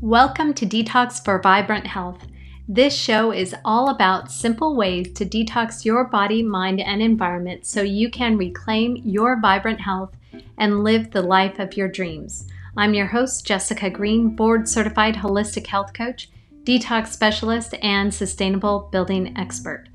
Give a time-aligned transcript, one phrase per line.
[0.00, 2.24] Welcome to Detox for Vibrant Health.
[2.68, 7.82] This show is all about simple ways to detox your body, mind, and environment so
[7.82, 10.16] you can reclaim your vibrant health
[10.56, 12.46] and live the life of your dreams.
[12.76, 16.30] I'm your host, Jessica Green, board certified holistic health coach,
[16.62, 19.88] detox specialist, and sustainable building expert.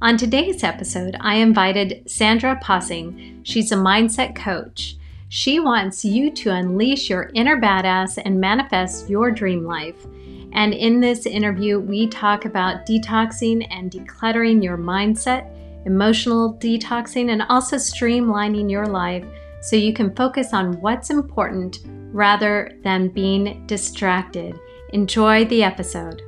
[0.00, 3.40] On today's episode, I invited Sandra Possing.
[3.42, 4.97] She's a mindset coach.
[5.30, 10.06] She wants you to unleash your inner badass and manifest your dream life.
[10.52, 15.54] And in this interview, we talk about detoxing and decluttering your mindset,
[15.86, 19.24] emotional detoxing, and also streamlining your life
[19.60, 21.80] so you can focus on what's important
[22.12, 24.58] rather than being distracted.
[24.94, 26.22] Enjoy the episode.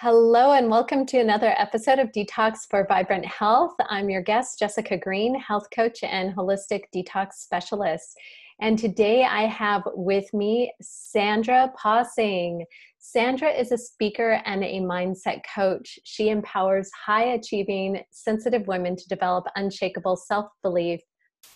[0.00, 3.72] Hello, and welcome to another episode of Detox for Vibrant Health.
[3.88, 8.14] I'm your guest, Jessica Green, health coach and holistic detox specialist.
[8.60, 12.60] And today I have with me Sandra Possing.
[12.98, 15.98] Sandra is a speaker and a mindset coach.
[16.04, 21.00] She empowers high achieving, sensitive women to develop unshakable self belief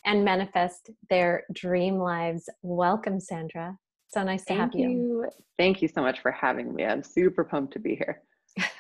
[0.07, 2.48] and manifest their dream lives.
[2.62, 3.77] Welcome, Sandra.
[4.09, 4.89] So nice Thank to have you.
[4.89, 5.31] you.
[5.59, 6.86] Thank you so much for having me.
[6.86, 8.23] I'm super pumped to be here.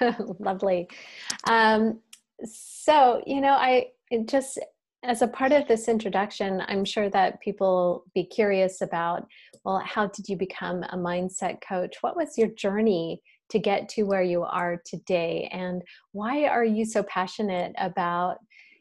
[0.38, 0.88] Lovely.
[1.48, 2.00] Um,
[2.44, 3.88] so, you know, I
[4.26, 4.58] just,
[5.02, 9.26] as a part of this introduction, I'm sure that people be curious about,
[9.64, 11.96] well, how did you become a mindset coach?
[12.00, 15.48] What was your journey to get to where you are today?
[15.52, 18.38] And why are you so passionate about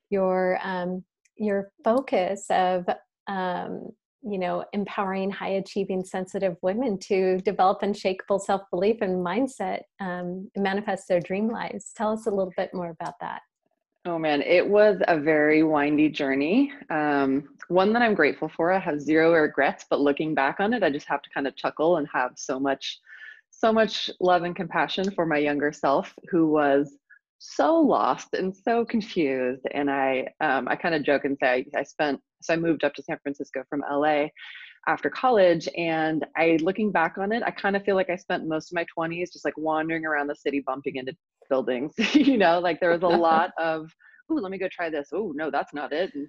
[0.09, 1.03] your, um,
[1.37, 2.85] your focus of
[3.27, 3.89] um,
[4.21, 10.63] you know empowering high achieving sensitive women to develop unshakable self-belief and mindset um, and
[10.63, 11.91] manifest their dream lives.
[11.95, 13.41] Tell us a little bit more about that.
[14.05, 16.71] Oh man it was a very windy journey.
[16.89, 20.81] Um, one that i'm grateful for i have zero regrets but looking back on it
[20.81, 22.99] i just have to kind of chuckle and have so much
[23.51, 26.97] so much love and compassion for my younger self who was
[27.39, 29.65] so lost and so confused.
[29.71, 32.83] And i um, i kind of joke and say I, I spent so I moved
[32.83, 34.27] up to San Francisco from LA
[34.87, 35.67] after college.
[35.77, 38.75] And I, looking back on it, I kind of feel like I spent most of
[38.75, 41.15] my 20s just like wandering around the city, bumping into
[41.49, 41.93] buildings.
[42.13, 43.91] you know, like there was a lot of,
[44.29, 45.09] oh, let me go try this.
[45.13, 46.11] Oh, no, that's not it.
[46.13, 46.27] And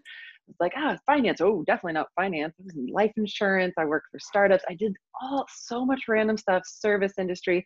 [0.48, 1.40] it's like, ah, finance.
[1.40, 2.54] Oh, definitely not finance.
[2.90, 3.74] life insurance.
[3.78, 4.64] I worked for startups.
[4.68, 7.64] I did all so much random stuff, service industry.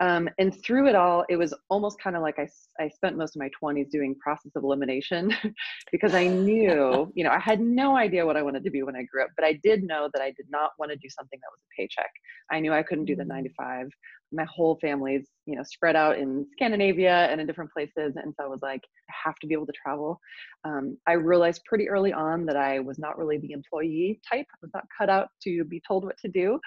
[0.00, 2.48] Um, and through it all, it was almost kind of like I,
[2.80, 5.34] I spent most of my 20s doing process of elimination
[5.92, 8.96] because I knew, you know, I had no idea what I wanted to be when
[8.96, 11.38] I grew up, but I did know that I did not want to do something
[11.40, 12.10] that was a paycheck.
[12.50, 13.54] I knew I couldn't do the nine to mm.
[13.56, 13.88] five.
[14.34, 18.14] My whole family's, you know, spread out in Scandinavia and in different places.
[18.16, 20.20] And so I was like, I have to be able to travel.
[20.64, 24.46] Um, I realized pretty early on that I was not really the employee type.
[24.52, 26.58] I was not cut out to be told what to do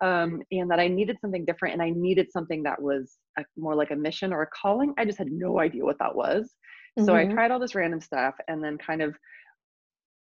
[0.00, 3.74] um, and that I needed something different and I needed something that was a, more
[3.74, 4.94] like a mission or a calling.
[4.98, 6.54] I just had no idea what that was.
[6.98, 7.06] Mm-hmm.
[7.06, 7.34] So I mm-hmm.
[7.34, 9.14] tried all this random stuff and then kind of,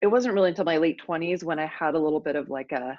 [0.03, 2.73] it wasn't really until my late 20s when I had a little bit of like
[2.73, 2.99] a,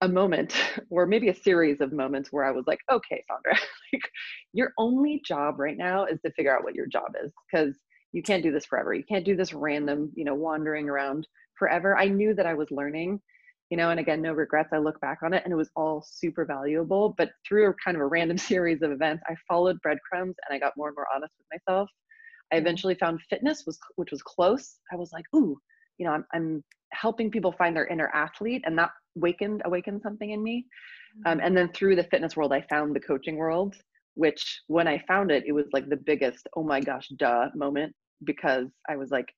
[0.00, 0.54] a moment
[0.90, 3.60] or maybe a series of moments where I was like, okay, Sandra,
[3.92, 4.02] like
[4.52, 7.76] your only job right now is to figure out what your job is because
[8.12, 8.94] you can't do this forever.
[8.94, 11.26] You can't do this random, you know, wandering around
[11.58, 11.96] forever.
[11.96, 13.20] I knew that I was learning
[13.70, 16.04] you know and again no regrets i look back on it and it was all
[16.08, 20.34] super valuable but through a kind of a random series of events i followed breadcrumbs
[20.48, 21.88] and i got more and more honest with myself
[22.52, 22.62] i mm-hmm.
[22.62, 25.58] eventually found fitness was which was close i was like ooh
[25.98, 30.30] you know i'm, I'm helping people find their inner athlete and that awakened awakened something
[30.30, 30.66] in me.
[31.24, 33.74] Um, and then through the fitness world i found the coaching world
[34.14, 37.94] which when i found it it was like the biggest oh my gosh duh moment
[38.24, 39.32] because i was like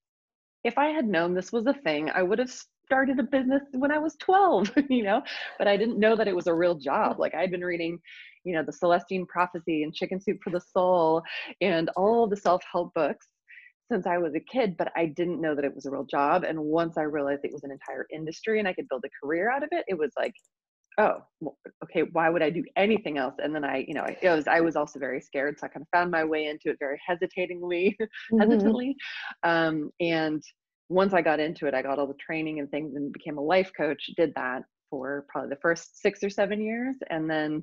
[0.65, 2.51] if i had known this was a thing i would have
[2.89, 5.21] started a business when I was 12, you know,
[5.59, 7.19] but I didn't know that it was a real job.
[7.19, 7.99] Like I'd been reading,
[8.45, 11.23] you know, the Celestine Prophecy and Chicken Soup for the Soul
[11.61, 13.27] and all the self help books
[13.91, 16.45] since I was a kid, but I didn't know that it was a real job.
[16.45, 19.51] And once I realized it was an entire industry and I could build a career
[19.51, 20.35] out of it, it was like,
[20.99, 21.23] oh,
[21.85, 23.37] okay, why would I do anything else?
[23.39, 25.59] And then I, you know, I was, I was also very scared.
[25.59, 28.41] So I kind of found my way into it very hesitatingly, mm-hmm.
[28.41, 28.97] hesitantly.
[29.45, 30.43] Um, and
[30.89, 33.43] once I got into it, I got all the training and things and became a
[33.43, 36.97] life coach, did that for probably the first six or seven years.
[37.11, 37.63] And then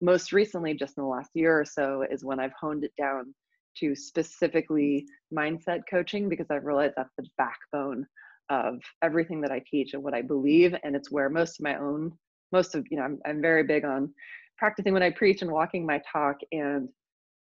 [0.00, 3.34] most recently, just in the last year or so, is when I've honed it down
[3.80, 8.06] to specifically mindset coaching because I've realized that's the backbone
[8.50, 10.74] of everything that I teach and what I believe.
[10.82, 12.12] And it's where most of my own,
[12.52, 14.12] most of, you know, I'm, I'm very big on
[14.58, 16.36] practicing what I preach and walking my talk.
[16.52, 16.88] And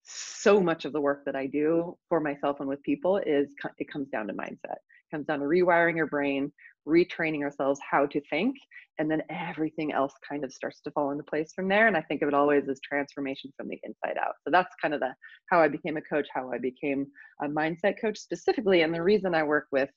[0.03, 3.49] so much of the work that I do for myself and with people is
[3.79, 4.77] it comes down to mindset.
[4.77, 6.53] It comes down to rewiring your brain,
[6.87, 8.57] retraining ourselves how to think,
[8.99, 11.89] and then everything else kind of starts to fall into place from there.
[11.89, 14.35] And I think of it always as transformation from the inside out.
[14.45, 15.15] So that's kind of the
[15.51, 17.07] how I became a coach, how I became
[17.43, 18.83] a mindset coach specifically.
[18.83, 19.91] And the reason I work with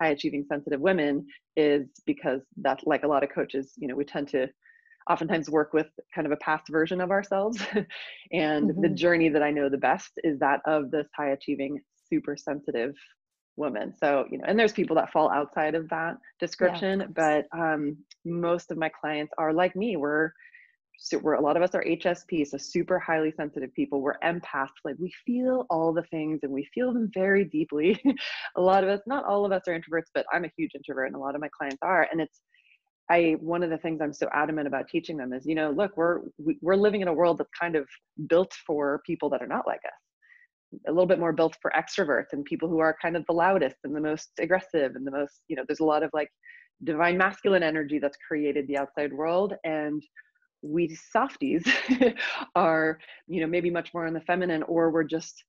[0.00, 1.26] high achieving sensitive women
[1.56, 4.48] is because that's like a lot of coaches, you know, we tend to
[5.10, 7.58] oftentimes work with kind of a past version of ourselves.
[8.32, 8.80] and mm-hmm.
[8.80, 12.94] the journey that I know the best is that of this high achieving, super sensitive
[13.58, 13.94] woman.
[13.98, 17.98] So, you know, and there's people that fall outside of that description, yeah, but um,
[18.24, 19.96] most of my clients are like me.
[19.96, 20.32] We're
[21.00, 24.00] so we're a lot of us are HSP, so super highly sensitive people.
[24.00, 28.00] We're empaths, like we feel all the things and we feel them very deeply.
[28.56, 31.06] a lot of us, not all of us are introverts, but I'm a huge introvert
[31.06, 32.08] and a lot of my clients are.
[32.10, 32.40] And it's
[33.10, 35.96] I one of the things I'm so adamant about teaching them is, you know, look,
[35.96, 36.20] we're
[36.60, 37.86] we're living in a world that's kind of
[38.28, 40.07] built for people that are not like us.
[40.86, 43.76] A little bit more built for extroverts and people who are kind of the loudest
[43.84, 46.30] and the most aggressive and the most, you know, there's a lot of like
[46.84, 50.02] divine masculine energy that's created the outside world and
[50.62, 51.64] we softies
[52.54, 55.44] are, you know, maybe much more on the feminine or we're just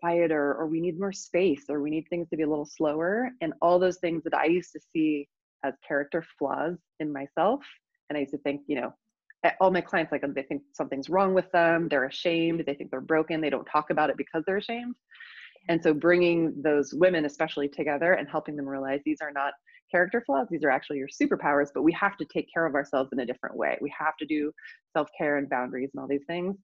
[0.00, 3.30] quieter or we need more space or we need things to be a little slower
[3.40, 5.28] and all those things that I used to see
[5.64, 7.60] as character flaws in myself.
[8.08, 8.92] And I used to think, you know,
[9.44, 12.74] Eh, all my clients like um, they think something's wrong with them, they're ashamed, they
[12.74, 14.94] think they're broken, they don't talk about it because they're ashamed.
[15.68, 19.52] And so bringing those women especially together and helping them realize these are not
[19.90, 23.10] character flaws, these are actually your superpowers, but we have to take care of ourselves
[23.12, 23.78] in a different way.
[23.80, 24.50] We have to do
[24.96, 26.56] self-care and boundaries and all these things.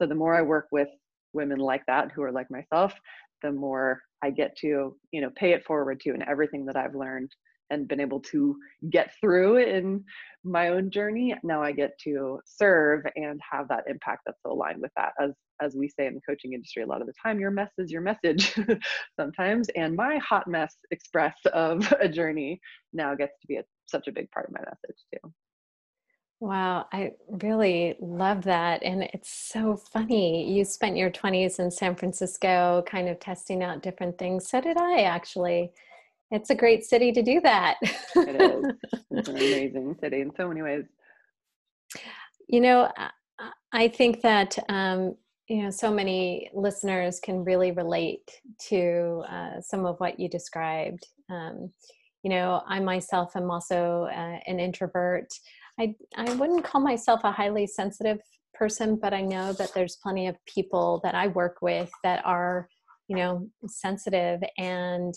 [0.00, 0.88] So the more I work with
[1.32, 2.94] women like that who are like myself,
[3.42, 6.94] the more I get to, you know, pay it forward to and everything that I've
[6.94, 7.30] learned
[7.70, 8.56] and been able to
[8.90, 10.04] get through in
[10.44, 14.92] my own journey now i get to serve and have that impact that's aligned with
[14.96, 17.50] that as as we say in the coaching industry a lot of the time your
[17.50, 18.54] mess is your message
[19.20, 22.60] sometimes and my hot mess express of a journey
[22.92, 25.32] now gets to be a, such a big part of my message too
[26.40, 27.12] Wow, I
[27.42, 28.84] really love that.
[28.84, 30.52] And it's so funny.
[30.52, 34.48] You spent your 20s in San Francisco kind of testing out different things.
[34.48, 35.72] So did I actually
[36.30, 37.76] it's a great city to do that.
[37.82, 38.64] it is.
[39.10, 40.84] It's an amazing city in so many ways.
[42.46, 42.90] You know,
[43.72, 45.16] I think that um,
[45.48, 48.30] you know so many listeners can really relate
[48.68, 51.06] to uh, some of what you described.
[51.30, 51.72] Um,
[52.22, 55.28] you know, I myself am also uh, an introvert.
[55.80, 58.18] I I wouldn't call myself a highly sensitive
[58.54, 62.68] person, but I know that there's plenty of people that I work with that are,
[63.08, 65.14] you know, sensitive and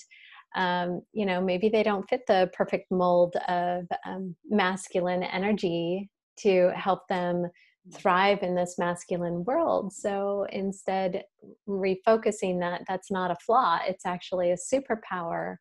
[0.56, 6.72] um, you know maybe they don't fit the perfect mold of um, masculine energy to
[6.76, 7.50] help them
[7.94, 9.92] thrive in this masculine world.
[9.92, 11.24] So instead
[11.68, 15.56] refocusing that that's not a flaw it's actually a superpower.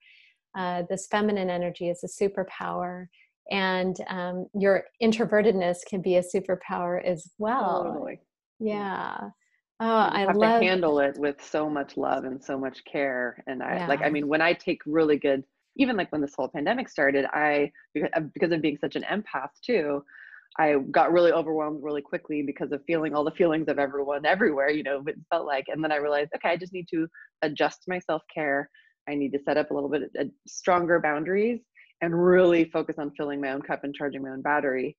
[0.57, 3.07] Uh, this feminine energy is a superpower
[3.51, 7.85] and um, your introvertedness can be a superpower as well.
[7.85, 8.21] Totally.
[8.59, 9.31] yeah
[9.81, 13.43] Oh, I have love to handle it with so much love and so much care.
[13.47, 13.87] And I yeah.
[13.87, 15.43] like, I mean, when I take really good,
[15.77, 17.73] even like when this whole pandemic started, I
[18.15, 20.05] uh, because of being such an empath too,
[20.59, 24.69] I got really overwhelmed really quickly because of feeling all the feelings of everyone everywhere,
[24.69, 27.07] you know, it felt like, and then I realized, okay, I just need to
[27.41, 28.69] adjust my self care.
[29.09, 31.61] I need to set up a little bit of stronger boundaries
[32.03, 34.97] and really focus on filling my own cup and charging my own battery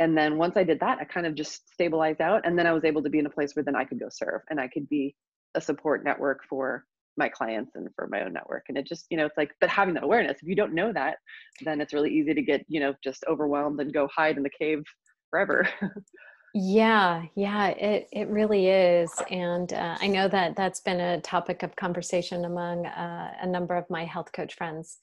[0.00, 2.46] and then once I did that, I kind of just stabilized out.
[2.46, 4.08] And then I was able to be in a place where then I could go
[4.10, 5.14] serve and I could be
[5.54, 6.84] a support network for
[7.16, 8.64] my clients and for my own network.
[8.68, 10.92] And it just, you know, it's like, but having that awareness, if you don't know
[10.92, 11.16] that,
[11.64, 14.50] then it's really easy to get, you know, just overwhelmed and go hide in the
[14.50, 14.82] cave
[15.30, 15.68] forever.
[16.54, 19.12] yeah, yeah, it, it really is.
[19.30, 23.74] And uh, I know that that's been a topic of conversation among uh, a number
[23.74, 24.98] of my health coach friends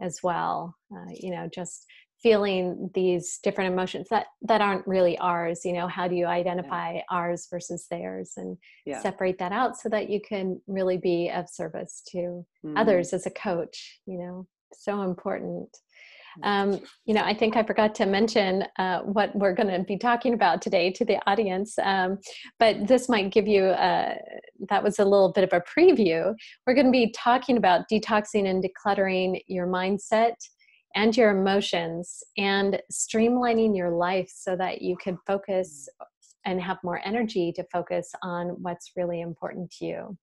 [0.00, 0.74] as well.
[0.94, 1.86] Uh, you know, just
[2.24, 6.94] feeling these different emotions that that aren't really ours you know how do you identify
[6.94, 7.02] yeah.
[7.10, 9.00] ours versus theirs and yeah.
[9.02, 12.72] separate that out so that you can really be of service to mm.
[12.76, 15.68] others as a coach you know so important
[16.42, 19.96] um, you know, I think I forgot to mention uh, what we're going to be
[19.96, 22.18] talking about today to the audience, um,
[22.58, 24.16] but this might give you, uh,
[24.68, 26.34] that was a little bit of a preview.
[26.66, 30.34] We're going to be talking about detoxing and decluttering your mindset,
[30.94, 35.88] and your emotions and streamlining your life so that you can focus
[36.44, 40.18] and have more energy to focus on what's really important to you.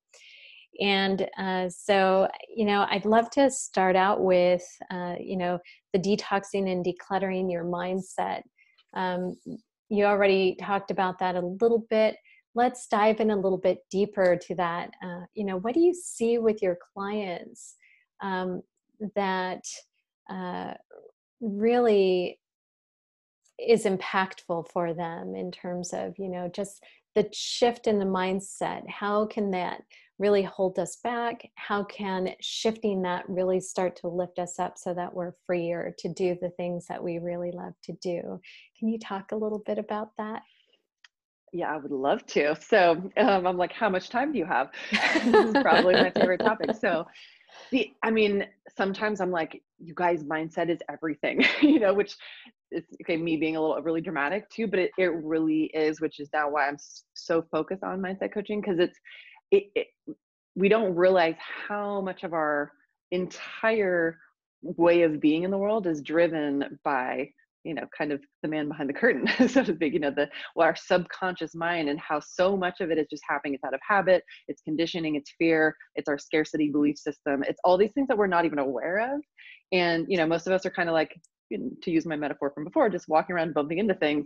[0.79, 5.59] And uh, so, you know, I'd love to start out with, uh, you know,
[5.93, 8.43] the detoxing and decluttering your mindset.
[8.95, 9.35] Um,
[9.89, 12.15] you already talked about that a little bit,
[12.55, 14.91] let's dive in a little bit deeper to that.
[15.03, 17.75] Uh, you know, what do you see with your clients
[18.21, 18.61] um,
[19.15, 19.63] that
[20.31, 20.73] uh,
[21.41, 22.39] really
[23.59, 26.83] is impactful for them in terms of, you know, just
[27.15, 28.89] the shift in the mindset?
[28.89, 29.81] How can that
[30.17, 31.49] really hold us back?
[31.55, 36.09] How can shifting that really start to lift us up so that we're freer to
[36.09, 38.39] do the things that we really love to do?
[38.79, 40.43] Can you talk a little bit about that?
[41.53, 42.55] Yeah, I would love to.
[42.61, 44.71] So um, I'm like, how much time do you have?
[44.91, 46.75] this is probably my favorite topic.
[46.79, 47.05] So,
[48.03, 52.15] I mean, sometimes I'm like, you guys, mindset is everything, you know, which
[52.71, 56.19] is okay, me being a little really dramatic too, but it, it really is, which
[56.19, 56.77] is now why I'm
[57.13, 58.97] so focused on mindset coaching because it's,
[59.51, 59.87] it, it,
[60.55, 61.35] we don't realize
[61.67, 62.71] how much of our
[63.11, 64.17] entire
[64.63, 67.29] way of being in the world is driven by
[67.63, 70.27] you know kind of the man behind the curtain so to speak you know the
[70.55, 73.73] well, our subconscious mind and how so much of it is just happening it's out
[73.73, 78.07] of habit it's conditioning it's fear it's our scarcity belief system it's all these things
[78.07, 79.21] that we're not even aware of
[79.71, 81.15] and you know most of us are kind of like
[81.83, 84.25] to use my metaphor from before just walking around bumping into things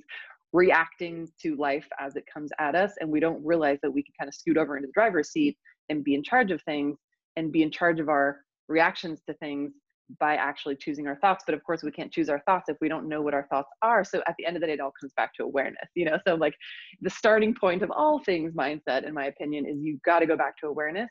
[0.53, 4.13] reacting to life as it comes at us and we don't realize that we can
[4.17, 5.57] kind of scoot over into the driver's seat
[5.89, 6.97] and be in charge of things
[7.35, 8.39] and be in charge of our
[8.69, 9.73] reactions to things
[10.19, 12.87] by actually choosing our thoughts but of course we can't choose our thoughts if we
[12.87, 14.03] don't know what our thoughts are.
[14.03, 16.17] So at the end of the day it all comes back to awareness you know?
[16.27, 16.55] So like
[17.01, 20.37] the starting point of all things mindset in my opinion is you've got to go
[20.37, 21.09] back to awareness.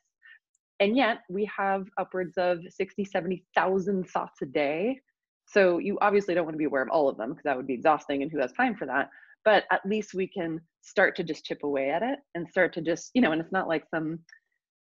[0.81, 5.01] And yet we have upwards of 60 70,000 thoughts a day.
[5.47, 7.67] So you obviously don't want to be aware of all of them because that would
[7.67, 9.09] be exhausting and who has time for that.
[9.45, 12.81] But at least we can start to just chip away at it and start to
[12.83, 14.19] just you know and it's not like some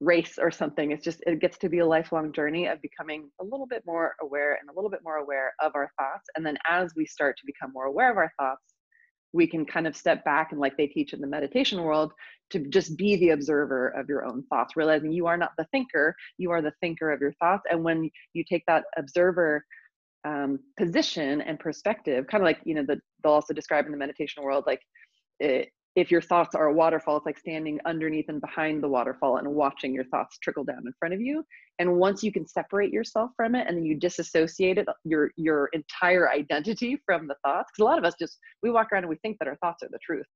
[0.03, 0.91] race or something.
[0.91, 4.15] It's just, it gets to be a lifelong journey of becoming a little bit more
[4.21, 6.29] aware and a little bit more aware of our thoughts.
[6.35, 8.65] And then as we start to become more aware of our thoughts,
[9.33, 12.13] we can kind of step back and, like they teach in the meditation world,
[12.51, 16.15] to just be the observer of your own thoughts, realizing you are not the thinker,
[16.37, 17.63] you are the thinker of your thoughts.
[17.71, 19.65] And when you take that observer
[20.25, 23.99] um, position and perspective, kind of like, you know, the, they'll also describe in the
[23.99, 24.83] meditation world, like
[25.41, 29.37] it, if your thoughts are a waterfall, it's like standing underneath and behind the waterfall
[29.37, 31.45] and watching your thoughts trickle down in front of you.
[31.79, 35.69] And once you can separate yourself from it and then you disassociate it, your your
[35.75, 39.11] entire identity from the thoughts, because a lot of us just we walk around and
[39.11, 40.27] we think that our thoughts are the truth,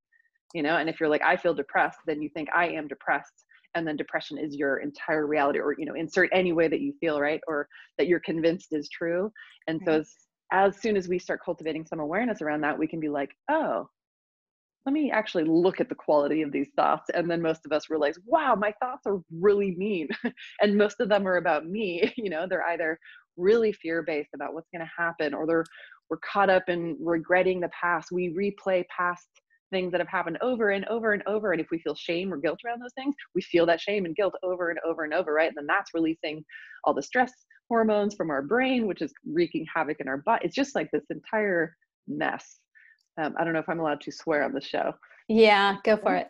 [0.53, 0.77] you know.
[0.77, 3.45] And if you're like, I feel depressed, then you think I am depressed,
[3.75, 6.93] and then depression is your entire reality, or you know, insert any way that you
[7.01, 9.33] feel right or that you're convinced is true.
[9.69, 10.15] And so as,
[10.53, 13.89] as soon as we start cultivating some awareness around that, we can be like, oh,
[14.87, 17.91] let me actually look at the quality of these thoughts and then most of us
[17.91, 20.09] realize wow my thoughts are really mean.
[20.61, 22.99] And most of them are about me you know they're either
[23.37, 25.65] really fear based about what's going to happen or they're
[26.09, 28.13] we're caught up in regretting the past.
[28.13, 29.27] We replay past
[29.73, 32.37] things that have happened over and over and over and if we feel shame or
[32.37, 35.35] guilt around those things we feel that shame and guilt over and over and over
[35.35, 35.49] right?
[35.49, 36.45] And then that's releasing
[36.85, 37.33] all the stress
[37.69, 41.03] hormones from our brain which is wreaking havoc in our body it's just like this
[41.11, 41.75] entire
[42.07, 42.61] mess
[43.19, 44.95] um, I don't know if I'm allowed to swear on the show.
[45.29, 46.29] Yeah, go for it.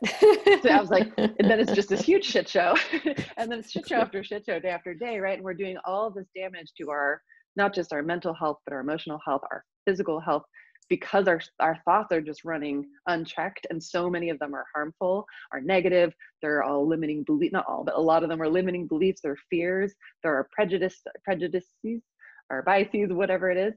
[0.63, 2.75] so I was like, and then it's just this huge shit show.
[3.37, 5.37] and then it's shit show after shit show, day after day, right?
[5.37, 7.21] And we're doing all this damage to our,
[7.57, 10.45] not just our mental health, but our emotional health, our physical health,
[10.89, 13.67] because our, our thoughts are just running unchecked.
[13.69, 16.15] And so many of them are harmful, are negative.
[16.41, 19.37] They're all limiting belief, not all, but a lot of them are limiting beliefs, they're
[19.51, 22.03] fears, there are prejudice, prejudices,
[22.51, 23.75] or biases, whatever it is.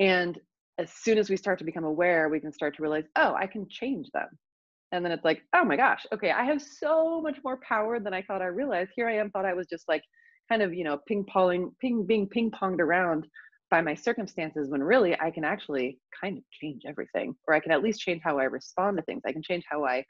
[0.00, 0.38] And
[0.78, 3.46] as soon as we start to become aware, we can start to realize, oh, I
[3.46, 4.28] can change them.
[4.92, 8.14] And then it's like, oh my gosh, okay, I have so much more power than
[8.14, 8.90] I thought I realized.
[8.94, 10.02] Here I am, thought I was just like
[10.48, 13.26] kind of, you know, ping ponging, ping, being ping ponged around
[13.70, 17.72] by my circumstances when really I can actually kind of change everything, or I can
[17.72, 19.22] at least change how I respond to things.
[19.26, 20.04] I can change how I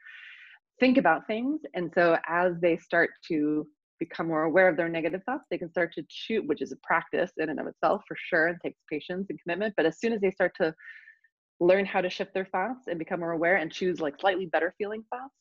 [0.79, 1.61] think about things.
[1.73, 3.65] And so as they start to
[3.99, 6.77] become more aware of their negative thoughts, they can start to choose, which is a
[6.83, 9.73] practice in and of itself for sure and takes patience and commitment.
[9.77, 10.73] But as soon as they start to
[11.59, 14.73] learn how to shift their thoughts and become more aware and choose like slightly better
[14.77, 15.33] feeling thoughts,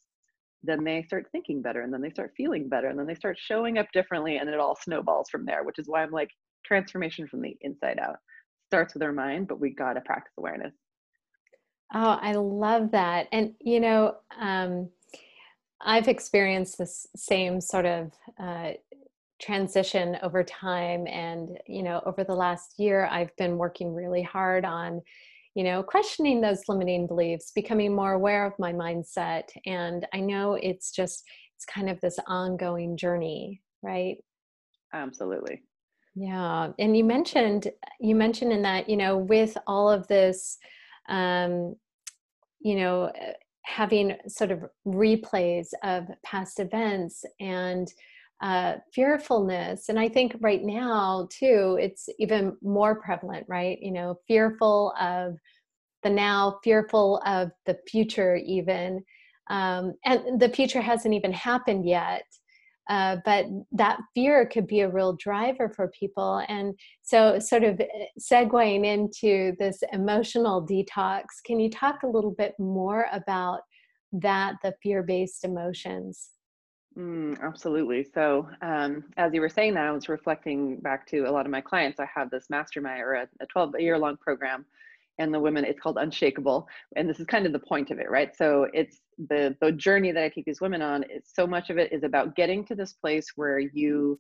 [0.63, 3.39] then they start thinking better and then they start feeling better and then they start
[3.39, 6.31] showing up differently and it all snowballs from there, which is why I'm like
[6.65, 8.17] transformation from the inside out
[8.69, 10.73] starts with our mind, but we got to practice awareness.
[11.93, 13.29] Oh, I love that.
[13.31, 14.89] And, you know, um,
[15.81, 18.73] I've experienced this same sort of uh,
[19.41, 21.07] transition over time.
[21.07, 25.03] And, you know, over the last year, I've been working really hard on,
[25.55, 29.49] you know, questioning those limiting beliefs, becoming more aware of my mindset.
[29.67, 31.25] And I know it's just,
[31.57, 34.17] it's kind of this ongoing journey, right?
[34.93, 35.63] Absolutely.
[36.15, 36.71] Yeah.
[36.79, 37.69] And you mentioned,
[38.01, 40.59] you mentioned in that, you know, with all of this,
[41.09, 41.75] um,
[42.61, 43.13] you know,
[43.65, 47.89] having sort of replays of past events and
[48.43, 49.89] uh, fearfulness.
[49.89, 53.79] And I think right now, too, it's even more prevalent, right?
[53.81, 55.39] You know, fearful of
[56.03, 59.03] the now, fearful of the future, even.
[59.49, 62.25] Um, and the future hasn't even happened yet.
[62.89, 66.43] Uh, but that fear could be a real driver for people.
[66.49, 67.87] And so, sort of eh,
[68.21, 73.61] segueing into this emotional detox, can you talk a little bit more about
[74.13, 76.31] that, the fear based emotions?
[76.97, 78.05] Mm, absolutely.
[78.05, 81.51] So, um, as you were saying that, I was reflecting back to a lot of
[81.51, 81.99] my clients.
[81.99, 84.65] I have this mastermind or a, a 12 year long program,
[85.19, 86.67] and the women, it's called Unshakable.
[86.97, 88.37] And this is kind of the point of it, right?
[88.37, 91.79] So, it's the, the journey that I take these women on, is so much of
[91.79, 94.19] it is about getting to this place where you,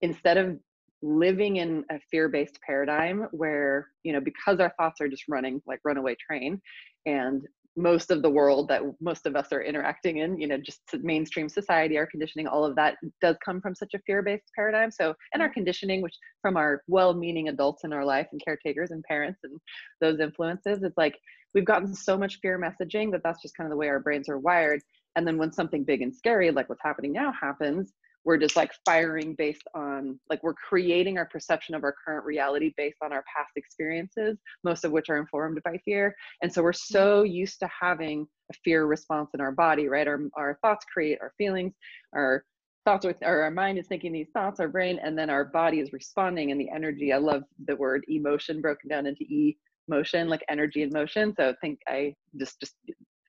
[0.00, 0.58] instead of
[1.02, 5.80] living in a fear-based paradigm where you know because our thoughts are just running like
[5.84, 6.60] runaway train
[7.06, 7.42] and
[7.76, 11.48] most of the world that most of us are interacting in you know just mainstream
[11.48, 15.42] society our conditioning all of that does come from such a fear-based paradigm so and
[15.42, 15.54] our mm-hmm.
[15.54, 19.58] conditioning which from our well-meaning adults in our life and caretakers and parents and
[20.00, 21.18] those influences it's like
[21.54, 24.28] we've gotten so much fear messaging that that's just kind of the way our brains
[24.28, 24.80] are wired
[25.16, 27.92] and then when something big and scary like what's happening now happens
[28.24, 32.72] we're just like firing based on like we're creating our perception of our current reality
[32.76, 36.14] based on our past experiences most of which are informed by fear.
[36.42, 36.94] And so we're mm-hmm.
[36.94, 40.06] so used to having a fear response in our body right?
[40.06, 41.74] Our, our thoughts create our feelings
[42.14, 42.44] our
[42.84, 45.78] thoughts with or our mind is thinking these thoughts our brain and then our body
[45.78, 49.56] is responding and the energy i love the word emotion broken down into e
[49.88, 51.34] motion like energy and motion.
[51.36, 52.74] So i think i just just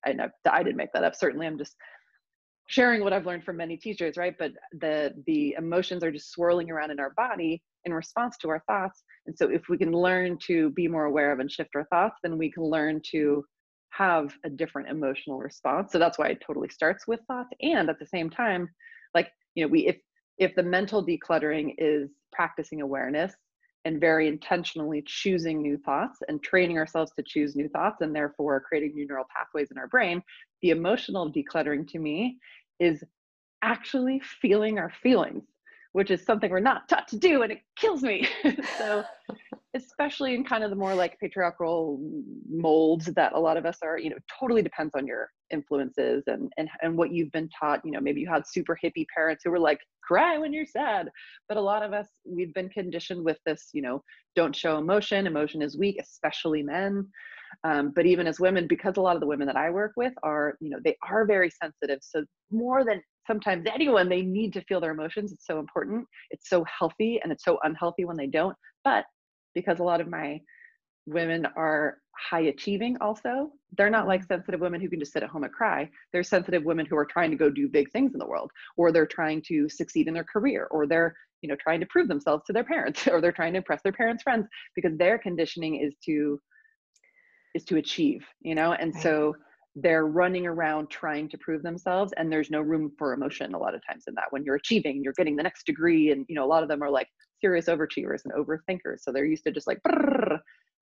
[0.05, 1.15] i know i didn't make that up.
[1.15, 1.75] Certainly i'm just
[2.67, 4.35] sharing what I've learned from many teachers, right?
[4.37, 8.63] But the the emotions are just swirling around in our body in response to our
[8.67, 9.03] thoughts.
[9.25, 12.17] And so if we can learn to be more aware of and shift our thoughts,
[12.23, 13.43] then we can learn to
[13.89, 15.91] have a different emotional response.
[15.91, 17.49] So that's why it totally starts with thoughts.
[17.61, 18.69] And at the same time,
[19.13, 19.97] like, you know, we if
[20.37, 23.33] if the mental decluttering is practicing awareness
[23.85, 28.61] and very intentionally choosing new thoughts and training ourselves to choose new thoughts and therefore
[28.61, 30.23] creating new neural pathways in our brain,
[30.61, 32.37] the emotional decluttering to me
[32.79, 33.03] is
[33.63, 35.43] actually feeling our feelings,
[35.93, 38.27] which is something we're not taught to do and it kills me.
[38.77, 39.03] so,
[39.75, 41.99] especially in kind of the more like patriarchal
[42.47, 46.51] molds that a lot of us are, you know, totally depends on your influences and
[46.57, 49.51] and and what you've been taught, you know, maybe you had super hippie parents who
[49.51, 51.09] were like cry when you're sad,
[51.47, 54.03] but a lot of us we've been conditioned with this, you know,
[54.35, 57.07] don't show emotion, emotion is weak, especially men.
[57.63, 60.13] Um, but even as women, because a lot of the women that I work with
[60.23, 61.99] are, you know, they are very sensitive.
[62.01, 65.31] So more than sometimes anyone, they need to feel their emotions.
[65.31, 66.05] It's so important.
[66.31, 68.55] It's so healthy and it's so unhealthy when they don't.
[68.83, 69.05] But
[69.55, 70.39] because a lot of my
[71.05, 74.35] women are high achieving also they're not like mm-hmm.
[74.35, 77.05] sensitive women who can just sit at home and cry they're sensitive women who are
[77.05, 80.13] trying to go do big things in the world or they're trying to succeed in
[80.13, 83.31] their career or they're you know trying to prove themselves to their parents or they're
[83.31, 86.39] trying to impress their parents friends because their conditioning is to
[87.53, 88.73] is to achieve you know?
[88.73, 89.35] And so
[89.75, 93.73] they're running around trying to prove themselves and there's no room for emotion a lot
[93.73, 94.25] of times in that.
[94.29, 96.83] When you're achieving you're getting the next degree and you know a lot of them
[96.83, 97.07] are like
[97.41, 99.79] serious overachievers and overthinkers so they're used to just like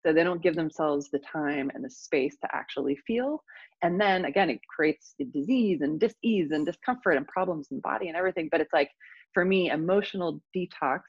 [0.06, 3.44] so they don't give themselves the time and the space to actually feel.
[3.82, 8.08] And then again it creates disease and dis-ease and discomfort and problems in the body
[8.08, 8.92] and everything but it's like
[9.34, 11.02] for me emotional detox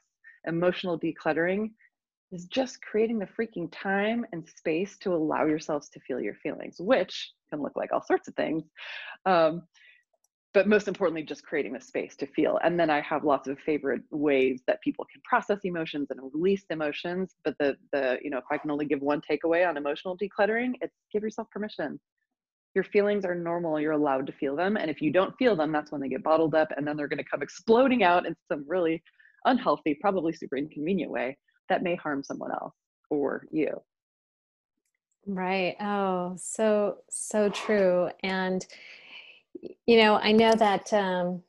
[0.45, 1.69] emotional decluttering
[2.31, 6.77] is just creating the freaking time and space to allow yourselves to feel your feelings,
[6.79, 8.63] which can look like all sorts of things.
[9.25, 9.63] Um,
[10.53, 12.59] but most importantly, just creating the space to feel.
[12.63, 16.65] And then I have lots of favorite ways that people can process emotions and release
[16.69, 17.35] emotions.
[17.45, 20.73] But the the you know, if I can only give one takeaway on emotional decluttering,
[20.81, 21.99] it's give yourself permission.
[22.73, 23.79] Your feelings are normal.
[23.79, 24.77] You're allowed to feel them.
[24.77, 27.07] And if you don't feel them, that's when they get bottled up and then they're
[27.07, 29.03] going to come exploding out in some really
[29.45, 31.37] unhealthy, probably super inconvenient way
[31.69, 32.73] that may harm someone else
[33.09, 33.81] or you.
[35.25, 35.75] Right.
[35.81, 38.09] Oh, so, so true.
[38.23, 38.65] And,
[39.85, 41.43] you know, I know that, um,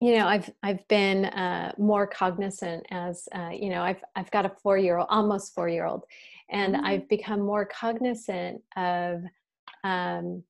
[0.00, 4.46] you know, I've, I've been uh, more cognizant as, uh, you know, I've, I've got
[4.46, 6.04] a four year old, almost four year old,
[6.48, 6.84] and mm.
[6.84, 9.22] I've become more cognizant of,
[9.82, 10.44] um,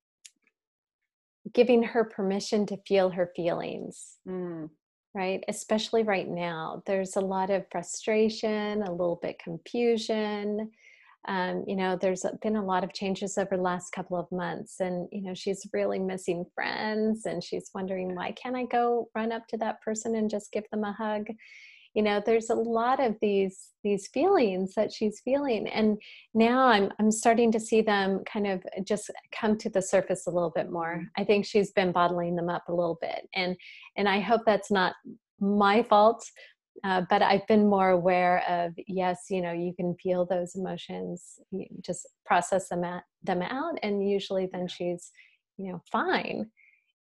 [1.55, 4.19] giving her permission to feel her feelings.
[4.29, 4.69] Mm
[5.15, 5.43] right?
[5.49, 10.71] Especially right now, there's a lot of frustration, a little bit confusion.
[11.29, 14.81] Um, you know, there's been a lot of changes over the last couple of months,
[14.81, 19.33] and you know, she's really missing friends, and she's wondering why can't I go run
[19.33, 21.27] up to that person and just give them a hug?
[21.95, 25.99] You know there's a lot of these these feelings that she's feeling and
[26.35, 30.31] now i'm i'm starting to see them kind of just come to the surface a
[30.31, 31.21] little bit more mm-hmm.
[31.21, 33.57] i think she's been bottling them up a little bit and
[33.97, 34.95] and i hope that's not
[35.41, 36.25] my fault
[36.85, 41.39] uh, but I've been more aware of yes, you know, you can feel those emotions,
[41.83, 45.11] just process them at, them out, and usually then she's,
[45.59, 46.51] you know, fine.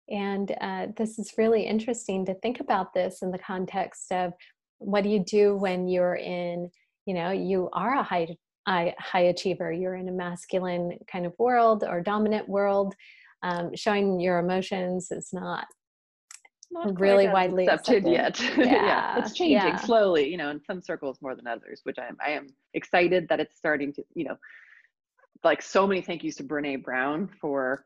[0.10, 4.34] And uh, this is really interesting to think about this in the context of
[4.79, 6.69] what do you do when you're in,
[7.05, 8.35] you know, you are a high
[8.67, 12.95] high achiever, you're in a masculine kind of world or dominant world.
[13.43, 15.67] Um, showing your emotions is not
[16.71, 18.43] not really widely accepted, accepted.
[18.43, 18.57] yet.
[18.57, 18.85] Yeah.
[18.85, 19.19] yeah.
[19.19, 19.75] it's changing yeah.
[19.77, 22.17] slowly, you know, in some circles more than others, which I am.
[22.25, 24.35] I am excited that it's starting to, you know,
[25.43, 27.83] like so many thank yous to Brene Brown for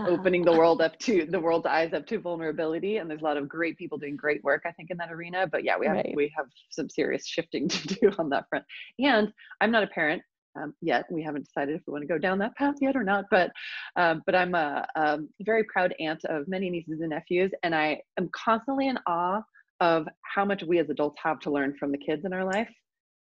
[0.00, 2.98] opening the world up to the world's eyes up to vulnerability.
[2.98, 5.46] And there's a lot of great people doing great work, I think, in that arena.
[5.46, 6.12] But yeah, we have right.
[6.14, 8.64] we have some serious shifting to do on that front.
[8.98, 10.22] And I'm not a parent,
[10.56, 11.06] um, yet.
[11.10, 13.26] We haven't decided if we want to go down that path yet or not.
[13.30, 13.50] But
[13.96, 18.00] um, but I'm a, a, very proud aunt of many nieces and nephews, and I
[18.18, 19.42] am constantly in awe
[19.80, 22.68] of how much we as adults have to learn from the kids in our life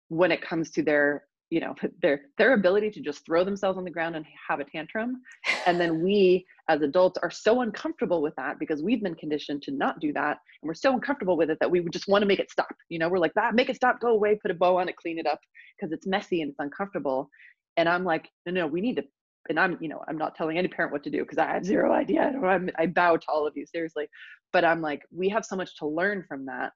[0.09, 3.85] when it comes to their you know their their ability to just throw themselves on
[3.85, 5.23] the ground and have a tantrum.
[5.67, 9.71] And then we as adults are so uncomfortable with that because we've been conditioned to
[9.71, 10.37] not do that.
[10.61, 12.75] And we're so uncomfortable with it that we would just want to make it stop.
[12.89, 14.89] You know we're like that ah, make it stop go away put a bow on
[14.89, 15.41] it clean it up
[15.77, 17.31] because it's messy and it's uncomfortable.
[17.77, 19.05] And i'm like no no we need to
[19.49, 21.65] and i'm you know i'm not telling any parent what to do because i have
[21.65, 22.23] zero idea.
[22.55, 24.07] I'm, i bow to all of you seriously.
[24.53, 26.73] But i'm like we have so much to learn from that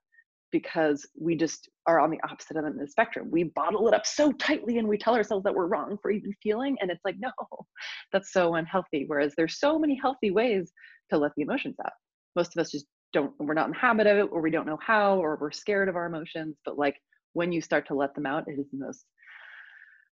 [0.50, 3.28] because we just are on the opposite end of the spectrum.
[3.30, 6.32] We bottle it up so tightly and we tell ourselves that we're wrong for even
[6.42, 6.76] feeling.
[6.80, 7.30] And it's like, no,
[8.12, 9.04] that's so unhealthy.
[9.06, 10.72] Whereas there's so many healthy ways
[11.10, 11.92] to let the emotions out.
[12.36, 14.66] Most of us just don't, we're not in the habit of it, or we don't
[14.66, 16.56] know how, or we're scared of our emotions.
[16.64, 16.96] But like
[17.32, 19.04] when you start to let them out, it is the most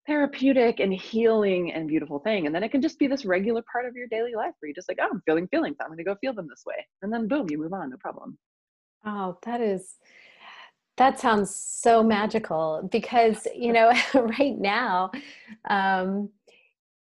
[0.06, 2.46] therapeutic and healing and beautiful thing.
[2.46, 4.74] And then it can just be this regular part of your daily life where you're
[4.74, 5.76] just like, oh, I'm feeling feelings.
[5.80, 6.86] I'm going to go feel them this way.
[7.02, 8.38] And then boom, you move on, no problem.
[9.06, 9.96] Oh, that is
[10.96, 15.10] that sounds so magical because you know right now
[15.68, 16.28] um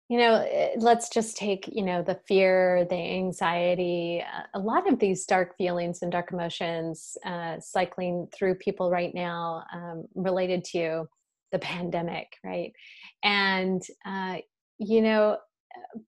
[0.09, 4.99] you know eh, let's just take you know the fear the anxiety a lot of
[4.99, 11.07] these dark feelings and dark emotions uh, cycling through people right now um, related to
[11.51, 12.73] the pandemic right?
[13.23, 14.37] And uh,
[14.77, 15.37] you know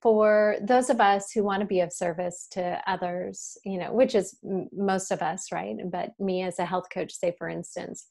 [0.02, 4.16] for those of us who want to be of service to others, you know, which
[4.16, 4.38] is
[4.72, 5.76] most of us, right?
[5.92, 8.06] But me as a health coach, say for instance,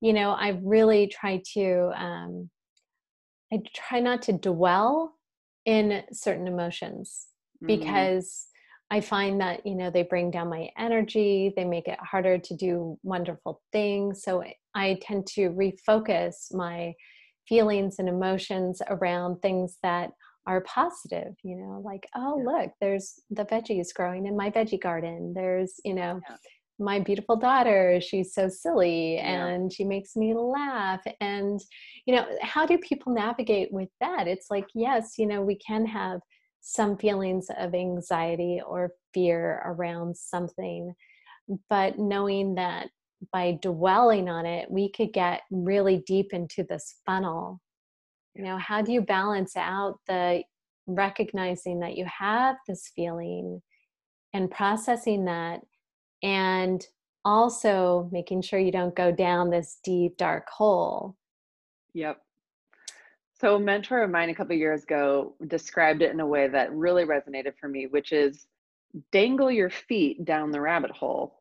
[0.00, 2.50] you know, I really try to, um,
[3.52, 5.14] I try not to dwell
[5.64, 7.26] in certain emotions
[7.62, 7.66] mm-hmm.
[7.66, 8.46] because
[8.90, 12.56] I find that, you know, they bring down my energy, they make it harder to
[12.56, 14.22] do wonderful things.
[14.22, 14.44] So
[14.74, 16.92] I tend to refocus my
[17.48, 20.10] feelings and emotions around things that
[20.46, 22.44] are positive you know like oh yeah.
[22.44, 26.36] look there's the veggies growing in my veggie garden there's you know yeah.
[26.78, 29.46] my beautiful daughter she's so silly yeah.
[29.46, 31.60] and she makes me laugh and
[32.06, 35.86] you know how do people navigate with that it's like yes you know we can
[35.86, 36.20] have
[36.60, 40.94] some feelings of anxiety or fear around something
[41.68, 42.88] but knowing that
[43.32, 47.60] by dwelling on it we could get really deep into this funnel
[48.34, 50.42] you know how do you balance out the
[50.86, 53.62] recognizing that you have this feeling
[54.32, 55.60] and processing that
[56.22, 56.86] and
[57.24, 61.16] also making sure you don't go down this deep dark hole?
[61.94, 62.20] Yep.
[63.40, 66.72] So a mentor of mine a couple years ago described it in a way that
[66.72, 68.46] really resonated for me which is
[69.10, 71.40] dangle your feet down the rabbit hole.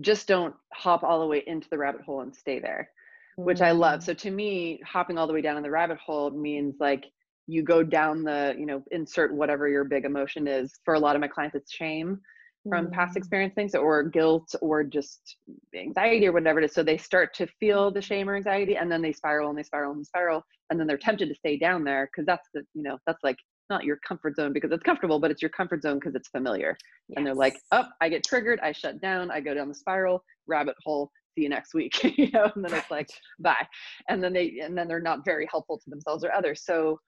[0.00, 2.90] Just don't hop all the way into the rabbit hole and stay there
[3.36, 4.00] which I love.
[4.00, 4.04] Mm.
[4.04, 7.06] So to me, hopping all the way down in the rabbit hole means like
[7.46, 10.72] you go down the, you know, insert whatever your big emotion is.
[10.84, 12.20] For a lot of my clients, it's shame
[12.68, 13.18] from past mm.
[13.18, 15.36] experience things or guilt or just
[15.76, 16.72] anxiety or whatever it is.
[16.72, 19.62] So they start to feel the shame or anxiety and then they spiral and they
[19.62, 20.42] spiral and they spiral.
[20.70, 23.36] And then they're tempted to stay down there because that's the, you know, that's like
[23.70, 26.76] not your comfort zone because it's comfortable, but it's your comfort zone because it's familiar.
[27.08, 27.16] Yes.
[27.16, 30.24] And they're like, oh, I get triggered, I shut down, I go down the spiral,
[30.46, 33.66] rabbit hole, see you next week you know and then it's like bye.
[34.08, 36.64] And then they and then they're not very helpful to themselves or others.
[36.64, 37.00] So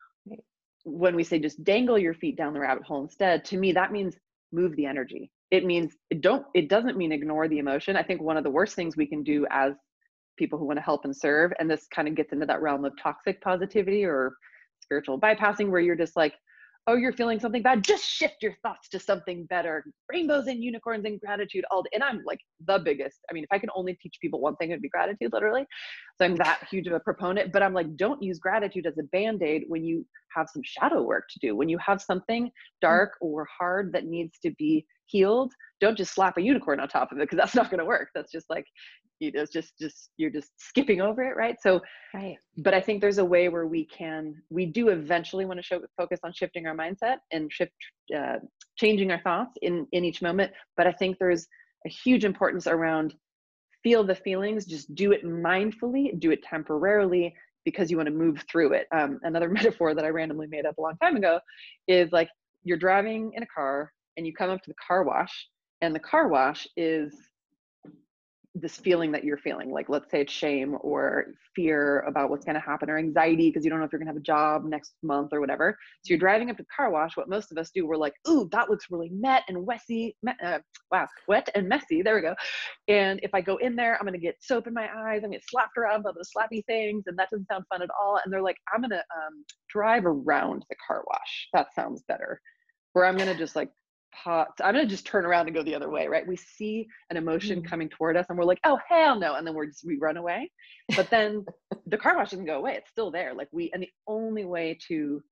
[0.84, 3.92] when we say just dangle your feet down the rabbit hole instead to me that
[3.92, 4.14] means
[4.52, 5.30] move the energy.
[5.50, 7.96] It means it don't it doesn't mean ignore the emotion.
[7.96, 9.74] I think one of the worst things we can do as
[10.36, 12.84] people who want to help and serve and this kind of gets into that realm
[12.84, 14.36] of toxic positivity or
[14.80, 16.34] spiritual bypassing where you're just like
[16.88, 19.84] oh, you're feeling something bad, just shift your thoughts to something better.
[20.10, 21.90] Rainbows and unicorns and gratitude all day.
[21.92, 23.18] And I'm like the biggest.
[23.30, 25.66] I mean, if I can only teach people one thing, it'd be gratitude, literally.
[26.16, 27.52] So I'm that huge of a proponent.
[27.52, 31.24] But I'm like, don't use gratitude as a band-aid when you have some shadow work
[31.30, 31.54] to do.
[31.54, 32.52] When you have something mm.
[32.80, 37.12] dark or hard that needs to be healed, don't just slap a unicorn on top
[37.12, 38.08] of it because that's not going to work.
[38.14, 38.64] That's just like
[39.20, 41.56] you know, just just you're just skipping over it, right?
[41.60, 41.80] So,
[42.14, 42.36] right.
[42.58, 45.80] But I think there's a way where we can, we do eventually want to show,
[45.96, 47.72] focus on shifting our mindset and shift,
[48.16, 48.36] uh,
[48.76, 50.52] changing our thoughts in in each moment.
[50.76, 51.46] But I think there's
[51.86, 53.14] a huge importance around
[53.82, 58.44] feel the feelings, just do it mindfully, do it temporarily because you want to move
[58.50, 58.86] through it.
[58.92, 61.40] Um, another metaphor that I randomly made up a long time ago
[61.86, 62.28] is like
[62.64, 65.48] you're driving in a car and you come up to the car wash,
[65.80, 67.14] and the car wash is
[68.54, 72.54] this feeling that you're feeling like let's say it's shame or fear about what's going
[72.54, 74.64] to happen or anxiety because you don't know if you're going to have a job
[74.64, 75.76] next month or whatever.
[76.02, 77.16] So you're driving up to the car wash.
[77.16, 80.58] What most of us do we're like ooh that looks really wet and messy uh,
[80.90, 82.02] wow wet and messy.
[82.02, 82.34] There we go.
[82.88, 85.30] And if i go in there i'm going to get soap in my eyes i'm
[85.30, 87.90] going to get slapped around by those slappy things and that doesn't sound fun at
[88.00, 88.20] all.
[88.24, 91.48] And they're like i'm going to um, drive around the car wash.
[91.52, 92.40] That sounds better.
[92.94, 93.70] Where i'm going to just like
[94.12, 94.46] pause.
[94.62, 96.26] I'm going to just turn around and go the other way, right?
[96.26, 97.68] We see an emotion mm-hmm.
[97.68, 99.34] coming toward us and we're like, oh, hell no.
[99.34, 100.50] And then we're just, we run away.
[100.96, 101.44] But then
[101.86, 102.74] the car wash doesn't go away.
[102.74, 103.34] It's still there.
[103.34, 105.22] Like we, and the only way to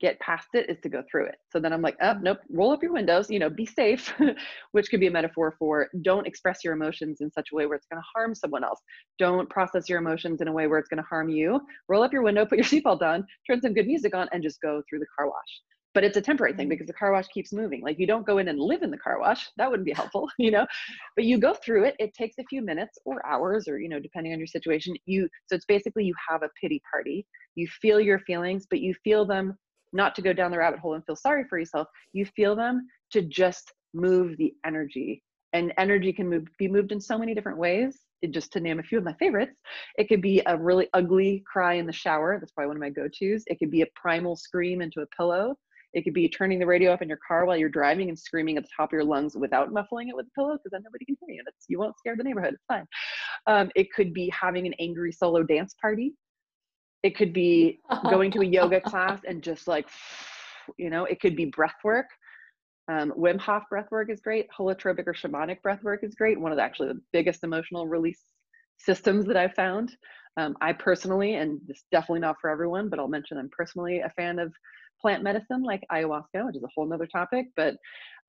[0.00, 1.36] get past it is to go through it.
[1.50, 4.12] So then I'm like, oh, nope, roll up your windows, you know, be safe,
[4.72, 7.76] which could be a metaphor for don't express your emotions in such a way where
[7.76, 8.80] it's going to harm someone else.
[9.18, 11.60] Don't process your emotions in a way where it's going to harm you.
[11.88, 14.60] Roll up your window, put your seatbelt on, turn some good music on, and just
[14.60, 15.60] go through the car wash
[15.94, 16.70] but it's a temporary thing mm-hmm.
[16.70, 17.82] because the car wash keeps moving.
[17.82, 19.48] Like you don't go in and live in the car wash.
[19.56, 20.66] That wouldn't be helpful you know?
[21.16, 21.96] But you go through it.
[21.98, 24.94] It takes a few minutes or hours or you know depending on your situation.
[25.06, 27.26] You so it's basically you have a pity party.
[27.54, 29.56] You feel your feelings but you feel them
[29.92, 31.86] not to go down the rabbit hole and feel sorry for yourself.
[32.12, 35.22] You feel them to just move the energy.
[35.52, 38.00] And energy can move be moved in so many different ways.
[38.30, 39.58] Just to name a few of my favorites,
[39.98, 42.38] it could be a really ugly cry in the shower.
[42.38, 43.42] That's probably one of my go-tos.
[43.48, 45.56] It could be a primal scream into a pillow.
[45.94, 48.56] It could be turning the radio up in your car while you're driving and screaming
[48.56, 51.04] at the top of your lungs without muffling it with a pillow because then nobody
[51.04, 51.42] can hear you.
[51.46, 52.54] It's, you won't scare the neighborhood.
[52.54, 52.86] It's fine.
[53.46, 56.14] Um, it could be having an angry solo dance party.
[57.02, 59.88] It could be going to a yoga class and just like,
[60.78, 62.06] you know, it could be breath work.
[62.88, 64.46] Um, Wim Hof breath work is great.
[64.56, 66.40] Holotropic or shamanic breath work is great.
[66.40, 68.20] One of the actually the biggest emotional release
[68.78, 69.94] systems that I've found.
[70.36, 74.10] Um, I personally, and this definitely not for everyone, but I'll mention I'm personally a
[74.10, 74.52] fan of
[75.02, 77.46] plant medicine like ayahuasca, which is a whole nother topic.
[77.56, 77.74] But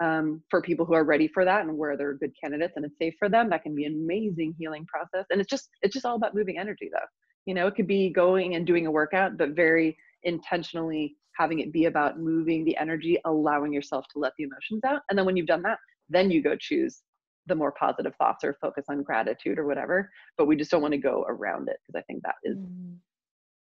[0.04, 2.98] um, for people who are ready for that and where they're good candidates and it's
[3.00, 5.26] safe for them, that can be an amazing healing process.
[5.30, 7.06] And it's just it's just all about moving energy though.
[7.46, 11.72] You know, it could be going and doing a workout, but very intentionally having it
[11.72, 15.02] be about moving the energy, allowing yourself to let the emotions out.
[15.10, 15.78] And then when you've done that,
[16.10, 17.02] then you go choose
[17.48, 20.10] the more positive thoughts or focus on gratitude or whatever.
[20.38, 22.96] But we just don't want to go around it because I think that is mm.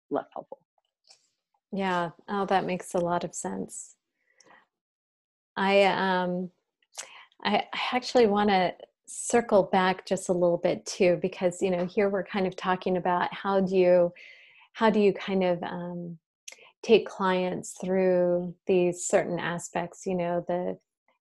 [0.09, 0.59] less helpful.
[1.71, 2.11] Yeah.
[2.27, 3.95] Oh, that makes a lot of sense.
[5.55, 6.49] I um
[7.43, 8.73] I, I actually want to
[9.07, 12.97] circle back just a little bit too because you know here we're kind of talking
[12.97, 14.13] about how do you
[14.73, 16.17] how do you kind of um,
[16.83, 20.77] take clients through these certain aspects you know the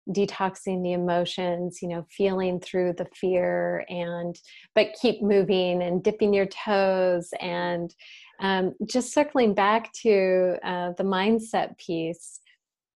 [0.09, 4.39] detoxing the emotions you know feeling through the fear and
[4.75, 7.93] but keep moving and dipping your toes and
[8.39, 12.39] um, just circling back to uh, the mindset piece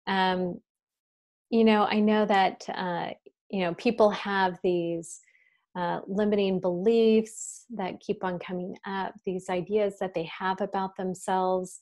[0.06, 0.60] um,
[1.50, 3.10] you know i know that uh,
[3.50, 5.20] you know people have these
[5.74, 11.78] uh, limiting beliefs that keep on coming up these ideas that they have about themselves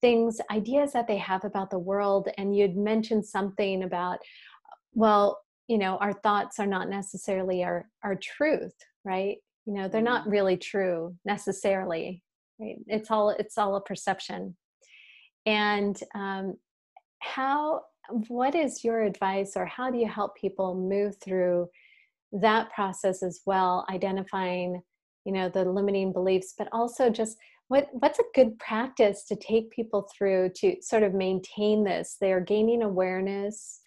[0.00, 4.18] things ideas that they have about the world and you'd mentioned something about
[4.92, 8.74] well you know our thoughts are not necessarily our our truth
[9.04, 10.32] right you know they're not mm-hmm.
[10.32, 12.22] really true necessarily
[12.60, 12.76] right?
[12.86, 14.56] It's all it's all a perception.
[15.46, 16.54] And um,
[17.20, 17.82] how
[18.28, 21.68] what is your advice or how do you help people move through
[22.32, 24.82] that process as well identifying
[25.24, 27.38] you know the limiting beliefs but also just
[27.68, 32.16] what what's a good practice to take people through to sort of maintain this?
[32.20, 33.80] They're gaining awareness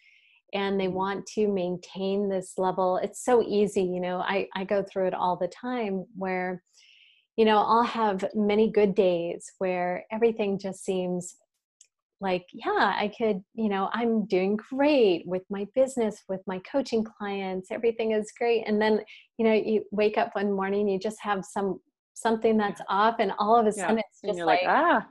[0.54, 0.96] and they mm-hmm.
[0.96, 2.98] want to maintain this level.
[2.98, 6.64] It's so easy you know i i go through it all the time where
[7.38, 11.38] you know i'll have many good days where everything just seems
[12.20, 17.04] like yeah i could you know i'm doing great with my business with my coaching
[17.04, 18.64] clients everything is great.
[18.66, 19.02] And then
[19.38, 21.80] you know you wake up one morning you just have some
[22.16, 24.04] something that's off and all of a sudden yeah.
[24.10, 25.08] it's just like, like, ah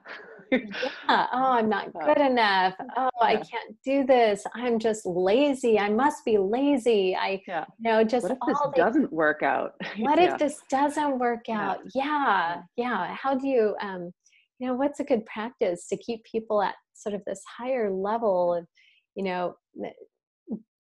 [0.50, 1.26] yeah.
[1.32, 2.74] Oh, I'm not good enough.
[2.96, 3.26] Oh, yeah.
[3.26, 4.44] I can't do this.
[4.54, 5.78] I'm just lazy.
[5.78, 7.16] I must be lazy.
[7.16, 7.64] I, yeah.
[7.78, 9.74] you know, just what if this doesn't work out?
[9.98, 10.32] what yeah.
[10.32, 11.80] if this doesn't work out?
[11.94, 12.62] Yeah.
[12.76, 13.14] yeah.
[13.14, 14.12] How do you, um,
[14.58, 18.54] you know, what's a good practice to keep people at sort of this higher level
[18.54, 18.66] of,
[19.14, 19.56] you know,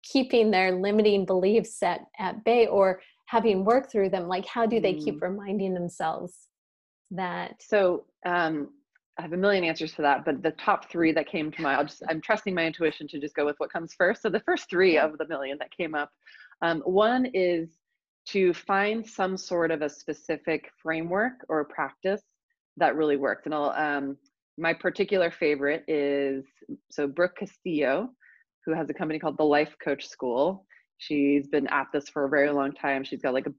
[0.03, 4.29] keeping their limiting beliefs at, at bay or having worked through them?
[4.29, 5.05] Like, how do they mm.
[5.05, 6.49] keep reminding themselves
[7.11, 7.55] that?
[7.61, 8.69] So, um,
[9.17, 11.77] I have a million answers to that, but the top three that came to mind,
[11.79, 14.23] I'll just, I'm trusting my intuition to just go with what comes first.
[14.23, 16.11] So the first three of the million that came up,
[16.63, 17.69] um, one is
[18.27, 22.23] to find some sort of a specific framework or practice
[22.77, 23.43] that really works.
[23.45, 24.17] And I'll, um,
[24.59, 26.45] my particular favorite is,
[26.91, 28.11] so Brooke Castillo,
[28.65, 30.67] who has a company called the Life Coach School.
[30.99, 33.05] She's been at this for a very long time.
[33.05, 33.55] She's got like a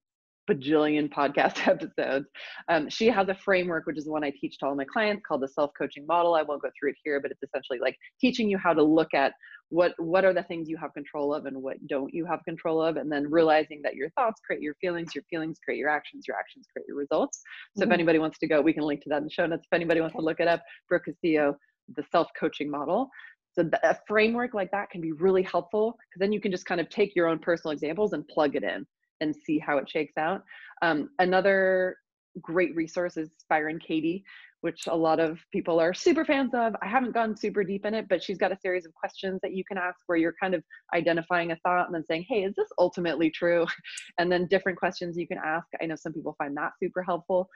[0.50, 2.28] bajillion podcast episodes.
[2.68, 5.24] Um, she has a framework, which is the one I teach to all my clients
[5.28, 6.36] called the self-coaching model.
[6.36, 9.14] I won't go through it here, but it's essentially like teaching you how to look
[9.14, 9.34] at
[9.70, 12.82] what what are the things you have control of and what don't you have control
[12.82, 16.26] of, and then realizing that your thoughts create your feelings, your feelings create your actions,
[16.28, 17.42] your actions create your results.
[17.76, 17.92] So mm-hmm.
[17.92, 19.66] if anybody wants to go, we can link to that in the show notes.
[19.66, 21.58] If anybody wants to look it up, Brooke Castillo,
[21.96, 23.10] the self-coaching model.
[23.54, 26.82] So a framework like that can be really helpful because then you can just kind
[26.82, 28.86] of take your own personal examples and plug it in
[29.22, 30.44] and see how it shakes out.
[30.82, 31.98] Um, another
[32.42, 34.24] great resource is Byron Katie,
[34.62, 36.76] which a lot of people are super fans of.
[36.82, 39.54] I haven't gone super deep in it, but she's got a series of questions that
[39.54, 42.56] you can ask where you're kind of identifying a thought and then saying, hey, is
[42.56, 43.66] this ultimately true?
[44.18, 45.68] And then different questions you can ask.
[45.82, 47.50] I know some people find that super helpful.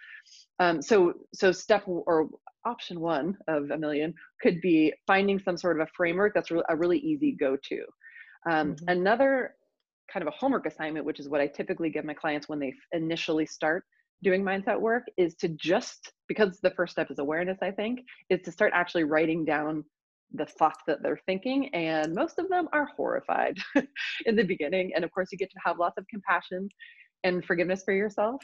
[0.59, 2.29] Um, so, so step or
[2.65, 6.75] option one of a million could be finding some sort of a framework that's a
[6.75, 7.81] really easy go-to.
[8.49, 8.89] Um, mm-hmm.
[8.89, 9.55] Another
[10.11, 12.73] kind of a homework assignment, which is what I typically give my clients when they
[12.91, 13.83] initially start
[14.21, 18.41] doing mindset work, is to just, because the first step is awareness, I think, is
[18.43, 19.83] to start actually writing down
[20.33, 21.73] the thoughts that they're thinking.
[21.73, 23.57] And most of them are horrified
[24.25, 24.91] in the beginning.
[24.95, 26.69] And of course, you get to have lots of compassion
[27.23, 28.41] and forgiveness for yourself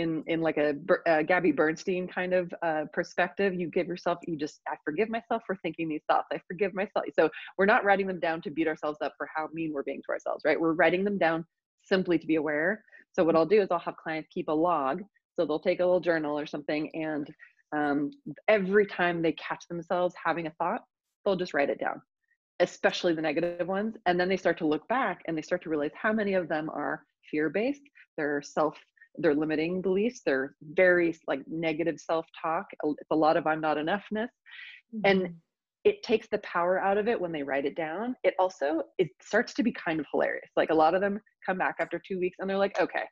[0.00, 0.74] in in like a,
[1.06, 3.54] a Gabby Bernstein kind of uh, perspective.
[3.54, 6.28] You give yourself, you just, I forgive myself for thinking these thoughts.
[6.32, 7.04] I forgive myself.
[7.14, 10.02] So we're not writing them down to beat ourselves up for how mean we're being
[10.06, 10.60] to ourselves, right?
[10.60, 11.44] We're writing them down
[11.84, 12.82] simply to be aware.
[13.12, 15.02] So what I'll do is I'll have clients keep a log.
[15.34, 17.32] So they'll take a little journal or something, and
[17.72, 18.10] um,
[18.48, 20.82] every time they catch themselves having a thought,
[21.24, 22.02] they'll just write it down,
[22.58, 23.96] especially the negative ones.
[24.06, 26.48] And then they start to look back and they start to realize how many of
[26.48, 27.82] them are fear based,
[28.16, 28.76] they're self
[29.16, 34.28] their limiting beliefs they're very like negative self-talk it's a lot of i'm not enoughness
[34.94, 35.00] mm-hmm.
[35.04, 35.34] and
[35.84, 38.14] it takes the power out of it when they write it down.
[38.22, 40.50] It also it starts to be kind of hilarious.
[40.54, 43.04] Like a lot of them come back after two weeks and they're like okay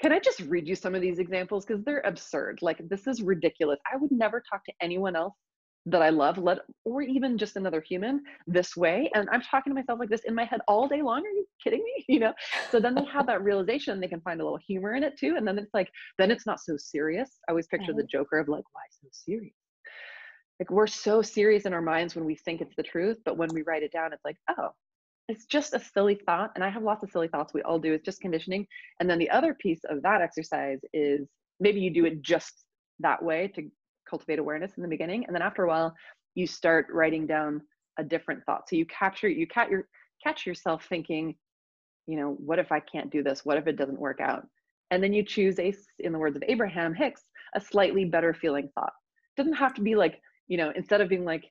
[0.00, 1.64] can i just read you some of these examples?
[1.64, 2.58] Because they're absurd.
[2.62, 3.78] Like this is ridiculous.
[3.92, 5.34] I would never talk to anyone else
[5.86, 9.10] that I love, let or even just another human this way.
[9.14, 11.20] And I'm talking to myself like this in my head all day long.
[11.20, 12.04] Are you kidding me?
[12.14, 12.34] You know?
[12.70, 15.34] So then they have that realization, they can find a little humor in it too.
[15.36, 17.30] And then it's like, then it's not so serious.
[17.48, 18.18] I always picture the mm-hmm.
[18.18, 19.54] Joker of like, why so serious?
[20.60, 23.48] Like we're so serious in our minds when we think it's the truth, but when
[23.52, 24.68] we write it down, it's like, oh,
[25.28, 26.52] it's just a silly thought.
[26.54, 27.54] And I have lots of silly thoughts.
[27.54, 27.92] We all do.
[27.92, 28.66] It's just conditioning.
[29.00, 31.28] And then the other piece of that exercise is
[31.60, 32.64] maybe you do it just
[33.00, 33.68] that way to
[34.14, 35.92] cultivate awareness in the beginning and then after a while
[36.36, 37.60] you start writing down
[37.98, 38.68] a different thought.
[38.68, 39.88] So you capture you catch your
[40.22, 41.34] catch yourself thinking
[42.06, 43.44] you know what if i can't do this?
[43.44, 44.46] What if it doesn't work out?
[44.92, 47.22] And then you choose a in the words of abraham hicks
[47.56, 48.92] a slightly better feeling thought.
[49.36, 51.44] It doesn't have to be like you know instead of being like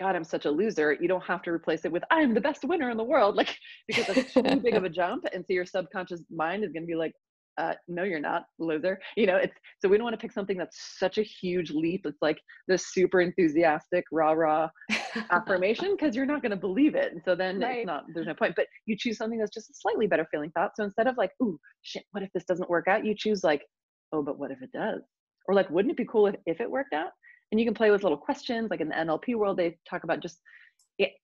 [0.00, 2.64] god i'm such a loser you don't have to replace it with i'm the best
[2.64, 5.26] winner in the world like because that's too big of a jump.
[5.32, 7.14] And so your subconscious mind is going to be like
[7.58, 8.98] uh, no, you're not, loser.
[9.16, 12.06] You know, it's so we don't want to pick something that's such a huge leap.
[12.06, 14.68] It's like this super enthusiastic, rah rah
[15.30, 17.12] affirmation because you're not going to believe it.
[17.12, 17.78] And so then right.
[17.78, 18.54] it's not, there's no point.
[18.56, 20.72] But you choose something that's just a slightly better feeling thought.
[20.76, 23.04] So instead of like, ooh, shit, what if this doesn't work out?
[23.04, 23.62] You choose like,
[24.12, 25.02] oh, but what if it does?
[25.46, 27.10] Or like, wouldn't it be cool if, if it worked out?
[27.50, 28.70] And you can play with little questions.
[28.70, 30.38] Like in the NLP world, they talk about just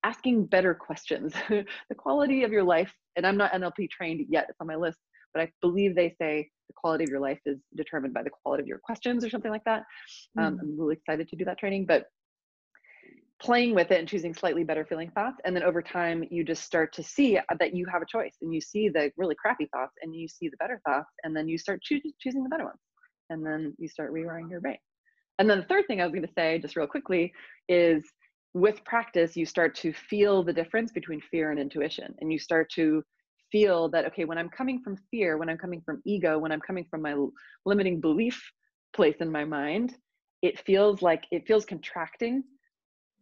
[0.04, 1.32] asking better questions.
[1.48, 1.64] the
[1.96, 4.98] quality of your life, and I'm not NLP trained yet, it's on my list
[5.32, 8.62] but I believe they say the quality of your life is determined by the quality
[8.62, 9.84] of your questions or something like that.
[10.38, 10.42] Mm.
[10.42, 12.06] Um, I'm really excited to do that training, but
[13.40, 15.38] playing with it and choosing slightly better feeling thoughts.
[15.44, 18.52] And then over time, you just start to see that you have a choice and
[18.52, 21.10] you see the really crappy thoughts and you see the better thoughts.
[21.22, 22.81] And then you start choo- choosing the better ones.
[23.31, 24.79] And then you start rewiring your brain.
[25.38, 27.33] And then the third thing I was going to say, just real quickly,
[27.68, 28.02] is
[28.54, 32.14] with practice, you start to feel the difference between fear and intuition.
[32.20, 33.04] And you start to
[33.51, 36.61] feel that okay when i'm coming from fear when i'm coming from ego when i'm
[36.61, 37.15] coming from my
[37.65, 38.40] limiting belief
[38.94, 39.94] place in my mind
[40.42, 42.42] it feels like it feels contracting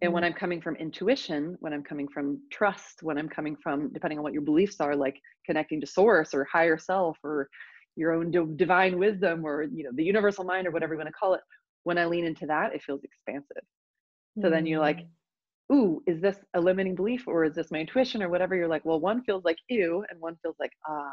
[0.02, 0.26] and when mm.
[0.26, 4.24] i'm coming from intuition when i'm coming from trust when i'm coming from depending on
[4.24, 7.48] what your beliefs are like connecting to source or higher self or
[7.96, 11.12] your own divine wisdom or you know the universal mind or whatever you want to
[11.12, 11.40] call it
[11.84, 13.62] when i lean into that it feels expansive
[14.42, 15.08] so then you're like mm.
[15.72, 18.84] Ooh is this a limiting belief or is this my intuition or whatever you're like
[18.84, 21.12] well one feels like ew and one feels like ah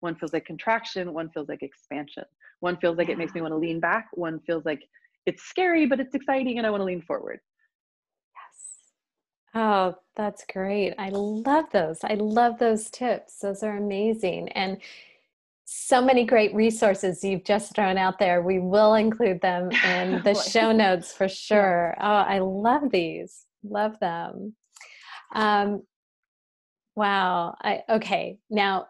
[0.00, 2.24] one feels like contraction one feels like expansion
[2.60, 3.14] one feels like yeah.
[3.14, 4.82] it makes me want to lean back one feels like
[5.26, 7.40] it's scary but it's exciting and i want to lean forward
[8.34, 8.80] Yes.
[9.54, 10.94] Oh, that's great.
[10.98, 11.98] I love those.
[12.02, 13.38] I love those tips.
[13.38, 14.48] Those are amazing.
[14.50, 14.78] And
[15.64, 18.42] so many great resources you've just thrown out there.
[18.42, 21.94] We will include them in the show notes for sure.
[22.00, 23.46] Oh, I love these.
[23.64, 24.54] Love them.
[25.34, 25.82] Um,
[26.96, 27.56] wow.
[27.62, 28.38] I, okay.
[28.50, 28.86] Now,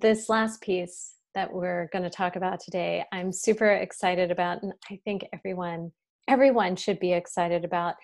[0.00, 4.72] this last piece that we're going to talk about today, I'm super excited about, and
[4.90, 5.90] I think everyone
[6.26, 7.96] everyone should be excited about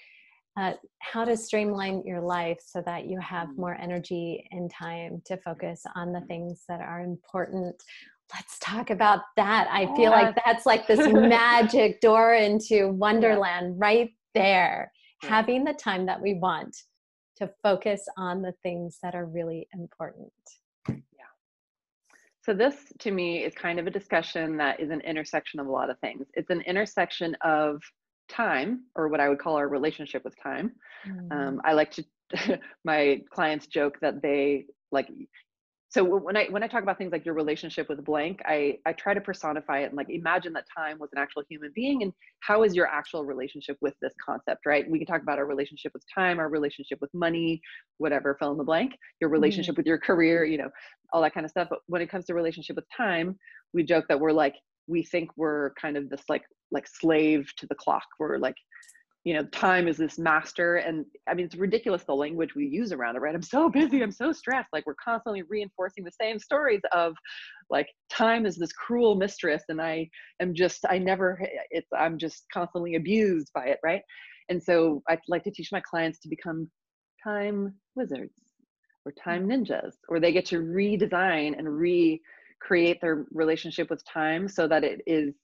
[0.58, 3.56] uh, how to streamline your life so that you have mm.
[3.56, 7.74] more energy and time to focus on the things that are important
[8.34, 14.10] let's talk about that i feel like that's like this magic door into wonderland right
[14.34, 14.92] there
[15.22, 16.76] having the time that we want
[17.36, 20.32] to focus on the things that are really important.
[20.88, 21.30] Yeah.
[22.42, 25.70] So this to me is kind of a discussion that is an intersection of a
[25.70, 26.26] lot of things.
[26.34, 27.82] It's an intersection of
[28.30, 30.72] time or what i would call our relationship with time.
[31.06, 31.32] Mm.
[31.32, 32.04] um, i like to
[32.84, 35.08] my clients joke that they like
[35.90, 38.92] so when i when i talk about things like your relationship with blank i i
[38.92, 42.12] try to personify it and like imagine that time was an actual human being and
[42.40, 44.90] how is your actual relationship with this concept right?
[44.90, 47.60] We can talk about our relationship with time our relationship with money
[47.98, 49.78] whatever fill in the blank your relationship mm.
[49.78, 50.70] with your career you know
[51.12, 51.66] all that kind of stuff.
[51.68, 53.36] But when it comes to relationship with time
[53.72, 54.54] we joke that we're like
[54.86, 58.04] we think we're kind of this like like slave to the clock.
[58.18, 58.56] We're like
[59.24, 62.92] you know time is this master and i mean it's ridiculous the language we use
[62.92, 63.34] around it right?
[63.34, 64.68] I'm so busy i'm so stressed.
[64.72, 67.14] Like we're constantly reinforcing the same stories of
[67.68, 70.08] like time is this cruel mistress and i
[70.40, 71.40] am just i never
[71.70, 74.02] it's i'm just constantly abused by it right?
[74.48, 76.70] And so i like to teach my clients to become
[77.22, 78.34] time wizards
[79.04, 82.20] or time ninjas or they get to redesign and re
[82.60, 85.34] create their relationship with time so that it is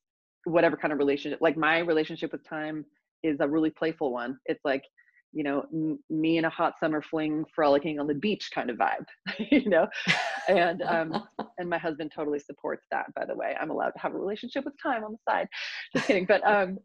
[0.44, 2.84] whatever kind of relationship like my relationship with time
[3.26, 4.38] is a really playful one.
[4.46, 4.82] It's like
[5.32, 8.78] you know m- me and a hot summer fling frolicking on the beach kind of
[8.78, 9.04] vibe
[9.50, 9.86] you know?
[10.48, 11.24] And um
[11.58, 13.54] and my husband totally supports that by the way.
[13.60, 15.48] I'm allowed to have a relationship with time on the side.
[15.94, 16.26] Just kidding.
[16.26, 16.78] But um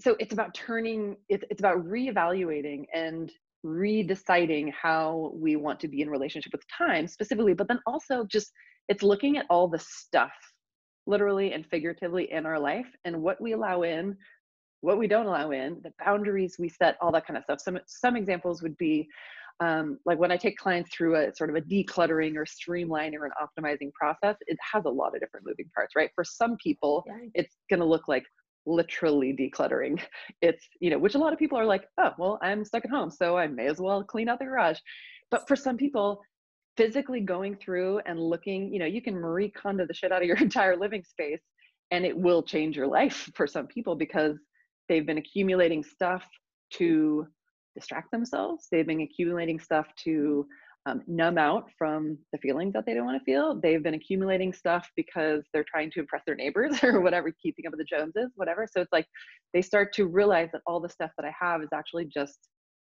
[0.00, 3.32] so it's about turning it's, it's about reevaluating and
[3.64, 8.52] redeciding how we want to be in relationship with time specifically but then also just
[8.88, 10.30] it's looking at all the stuff
[11.06, 14.16] literally and figuratively in our life and what we allow in
[14.80, 17.60] what we don't allow in the boundaries we set all that kind of stuff.
[17.60, 19.08] Some some examples would be
[19.60, 23.24] um, like when i take clients through a sort of a decluttering or streamlining or
[23.24, 26.10] an optimizing process it has a lot of different moving parts right?
[26.14, 27.28] For some people yeah.
[27.34, 28.24] it's going to look like
[28.66, 29.98] literally decluttering.
[30.42, 32.90] It's you know which a lot of people are like oh well i'm stuck at
[32.90, 34.78] home so i may as well clean out the garage.
[35.30, 36.20] But for some people
[36.76, 40.28] physically going through and looking, you know, you can Marie Kondo the shit out of
[40.28, 41.40] your entire living space
[41.90, 44.36] and it will change your life for some people because
[44.88, 46.22] they've been accumulating stuff
[46.74, 47.26] to
[47.74, 48.66] distract themselves.
[48.70, 50.46] They've been accumulating stuff to
[50.86, 53.58] um, numb out from the feelings that they don't want to feel.
[53.60, 57.72] They've been accumulating stuff because they're trying to impress their neighbors or whatever, keeping up
[57.72, 58.66] with the Joneses, whatever.
[58.70, 59.06] So it's like
[59.52, 62.38] they start to realize that all the stuff that I have is actually just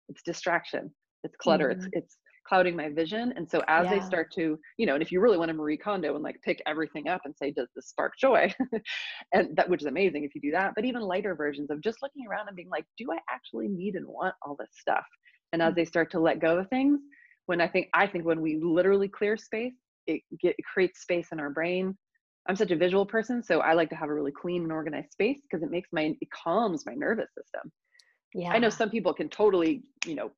[0.09, 0.91] it's distraction.
[1.25, 1.71] It's clutter.
[1.71, 1.87] Mm-hmm.
[1.87, 2.17] It's it's
[2.47, 3.33] clouding my vision.
[3.37, 3.95] And so as yeah.
[3.95, 6.41] they start to, you know, and if you really want to Marie Kondo and like
[6.43, 8.53] pick everything up and say, does this spark joy?
[9.33, 10.73] and that which is amazing if you do that.
[10.75, 13.95] But even lighter versions of just looking around and being like, do I actually need
[13.95, 15.05] and want all this stuff?
[15.53, 15.77] And as mm.
[15.77, 17.01] they start to let go of things,
[17.47, 19.75] when I think I think when we literally clear space,
[20.07, 21.97] it, get, it creates space in our brain.
[22.49, 25.13] I'm such a visual person, so I like to have a really clean and organized
[25.13, 27.73] space because it makes my it calms my nervous system.
[28.35, 28.51] Yeah.
[28.51, 30.31] I know some people can totally, you know,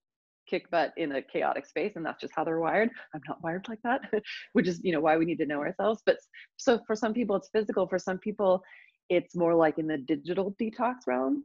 [0.49, 2.91] kick butt in a chaotic space and that's just how they're wired.
[3.15, 4.01] I'm not wired like that
[4.53, 6.03] which is you know why we need to know ourselves.
[6.05, 6.19] But
[6.57, 7.87] so for some people it's physical.
[7.87, 8.63] For some people
[9.09, 11.43] it's more like in the digital detox realm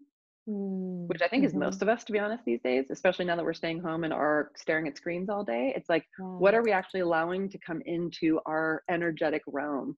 [0.50, 1.48] mm, which i think mm-hmm.
[1.48, 4.04] is most of us to be honest these days especially now that we're staying home
[4.04, 5.74] and are staring at screens all day.
[5.76, 9.96] It's like what are we actually allowing to come into our energetic realm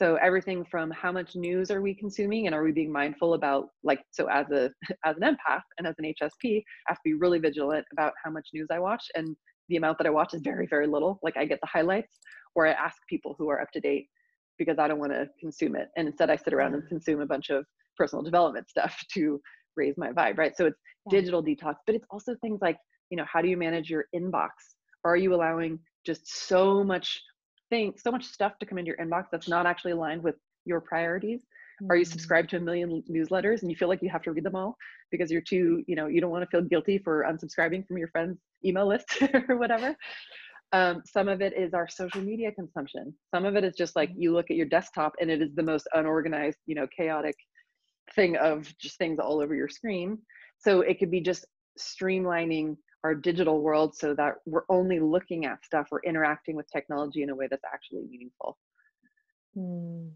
[0.00, 3.68] so everything from how much news are we consuming and are we being mindful about
[3.84, 4.70] like so as a
[5.04, 8.30] as an empath and as an hsp i have to be really vigilant about how
[8.30, 9.36] much news i watch and
[9.68, 12.18] the amount that i watch is very very little like i get the highlights
[12.54, 14.06] or i ask people who are up to date
[14.60, 15.88] because I don't want to consume it.
[15.96, 17.64] And instead I sit around and consume a bunch of
[17.96, 19.40] personal development stuff to
[19.76, 20.56] raise my vibe, right?
[20.56, 20.78] So it's
[21.10, 21.18] yeah.
[21.18, 22.76] digital detox, but it's also things like,
[23.08, 24.50] you know, how do you manage your inbox?
[25.04, 27.20] Are you allowing just so much
[27.70, 30.80] thing, so much stuff to come into your inbox that's not actually aligned with your
[30.80, 31.40] priorities?
[31.88, 32.12] Are you mm-hmm.
[32.12, 34.76] subscribed to a million newsletters and you feel like you have to read them all
[35.10, 38.08] because you're too, you know, you don't want to feel guilty for unsubscribing from your
[38.08, 39.96] friends' email list or whatever?
[40.72, 43.14] Um, some of it is our social media consumption.
[43.34, 44.22] Some of it is just like mm-hmm.
[44.22, 47.34] you look at your desktop and it is the most unorganized, you know, chaotic
[48.14, 50.18] thing of just things all over your screen.
[50.58, 51.46] So it could be just
[51.78, 57.22] streamlining our digital world so that we're only looking at stuff or interacting with technology
[57.22, 58.58] in a way that's actually meaningful.
[59.56, 60.10] Mm.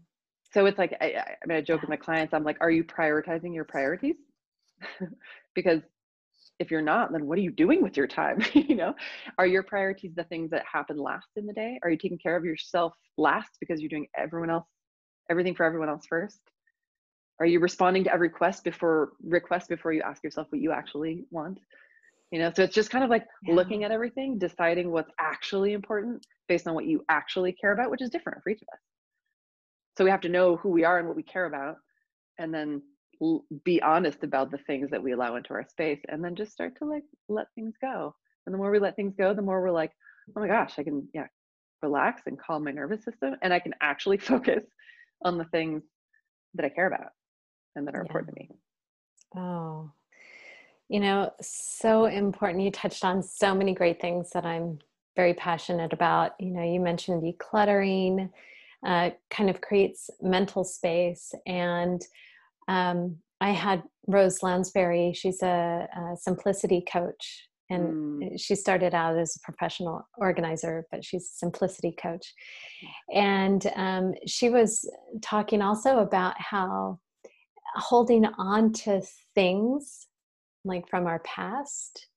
[0.53, 2.83] So it's like, I, I mean, I joke with my clients, I'm like, are you
[2.83, 4.15] prioritizing your priorities?
[5.55, 5.81] because
[6.59, 8.41] if you're not, then what are you doing with your time?
[8.53, 8.93] you know,
[9.37, 11.79] are your priorities the things that happen last in the day?
[11.83, 14.67] Are you taking care of yourself last because you're doing everyone else,
[15.29, 16.39] everything for everyone else first?
[17.39, 21.25] Are you responding to every request before request before you ask yourself what you actually
[21.31, 21.59] want?
[22.35, 23.55] You know, so it's just kind of like yeah.
[23.55, 28.01] looking at everything, deciding what's actually important based on what you actually care about, which
[28.01, 28.79] is different for each of us.
[29.97, 31.77] So we have to know who we are and what we care about,
[32.37, 32.81] and then
[33.63, 36.77] be honest about the things that we allow into our space, and then just start
[36.79, 38.13] to like let things go.
[38.45, 39.93] And the more we let things go, the more we're like,
[40.35, 41.27] oh my gosh, I can yeah
[41.81, 44.65] relax and calm my nervous system, and I can actually focus
[45.23, 45.83] on the things
[46.55, 47.11] that I care about
[47.77, 48.09] and that are yeah.
[48.09, 48.49] important to me.
[49.37, 49.89] Oh,
[50.89, 52.63] you know, so important.
[52.63, 54.79] You touched on so many great things that I'm
[55.15, 56.31] very passionate about.
[56.39, 58.29] You know, you mentioned decluttering,
[58.85, 61.33] uh, kind of creates mental space.
[61.47, 62.01] And
[62.67, 67.47] um, I had Rose Lounsbury, she's a, a simplicity coach.
[67.71, 68.39] And mm.
[68.39, 72.31] she started out as a professional organizer, but she's a simplicity coach.
[73.11, 74.87] And um, she was
[75.23, 76.99] talking also about how
[77.75, 79.01] holding on to
[79.33, 80.04] things
[80.65, 82.07] like from our past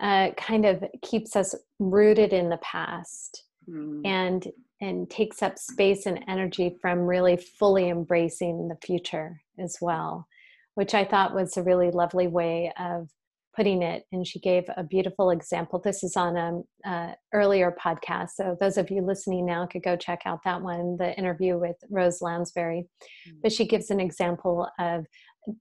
[0.00, 4.00] uh, kind of keeps us rooted in the past mm.
[4.04, 4.48] and
[4.80, 10.26] and takes up space and energy from really fully embracing the future as well
[10.74, 13.08] which i thought was a really lovely way of
[13.54, 18.30] putting it and she gave a beautiful example this is on a, a, earlier podcast
[18.34, 21.76] so those of you listening now could go check out that one the interview with
[21.90, 22.86] rose lounsbury
[23.28, 23.38] mm-hmm.
[23.42, 25.06] but she gives an example of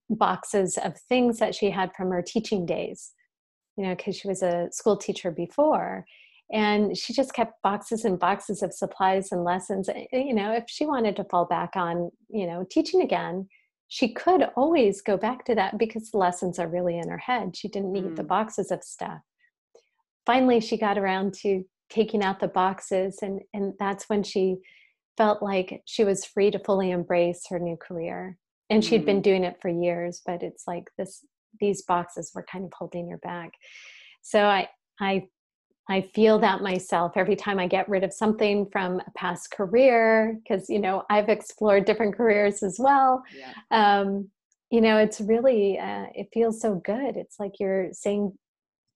[0.10, 3.12] boxes of things that she had from her teaching days
[3.78, 6.06] you know because she was a school teacher before
[6.52, 10.86] and she just kept boxes and boxes of supplies and lessons you know if she
[10.86, 13.48] wanted to fall back on you know teaching again
[13.94, 17.56] she could always go back to that because the lessons are really in her head.
[17.56, 18.16] She didn't need mm.
[18.16, 19.20] the boxes of stuff.
[20.26, 24.58] Finally, she got around to taking out the boxes, and, and that's when she
[25.16, 28.40] felt like she was free to fully embrace her new career.
[28.70, 31.26] And she'd been doing it for years, but it's like this
[31.59, 33.51] these boxes were kind of holding her back.
[34.22, 35.28] So I I
[35.89, 40.39] I feel that myself every time I get rid of something from a past career,
[40.41, 43.22] because, you know, I've explored different careers as well.
[43.38, 43.53] Yeah.
[43.70, 44.30] Um,
[44.72, 47.18] you know, it's really, uh, it feels so good.
[47.18, 48.32] It's like you're saying,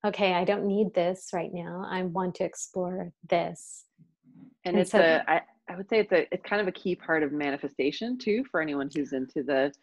[0.05, 1.85] okay, I don't need this right now.
[1.87, 3.83] I want to explore this.
[4.63, 6.71] And, and it's so, a, I, I would say it's a, it's kind of a
[6.71, 9.73] key part of manifestation too, for anyone who's into the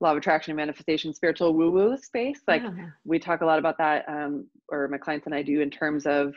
[0.00, 2.40] law of attraction and manifestation, spiritual woo woo space.
[2.48, 2.90] Like yeah.
[3.04, 6.06] we talk a lot about that, um, or my clients and I do in terms
[6.06, 6.34] of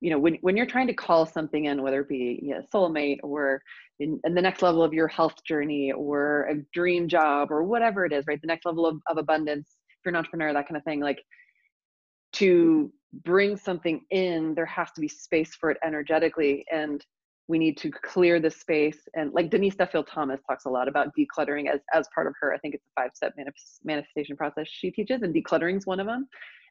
[0.00, 2.62] you know when, when you're trying to call something in whether it be you know,
[2.74, 3.62] soulmate or
[4.00, 8.04] in, in, the next level of your health journey or a dream job or whatever
[8.04, 10.76] it is right the next level of, of abundance if you're an entrepreneur that kind
[10.76, 11.22] of thing like
[12.32, 12.92] to
[13.24, 17.06] bring something in there has to be space for it energetically and
[17.48, 21.08] we need to clear the space and like denise duffield thomas talks a lot about
[21.16, 23.34] decluttering as as part of her i think it's a five step
[23.84, 26.28] manifestation process she teaches and decluttering is one of them.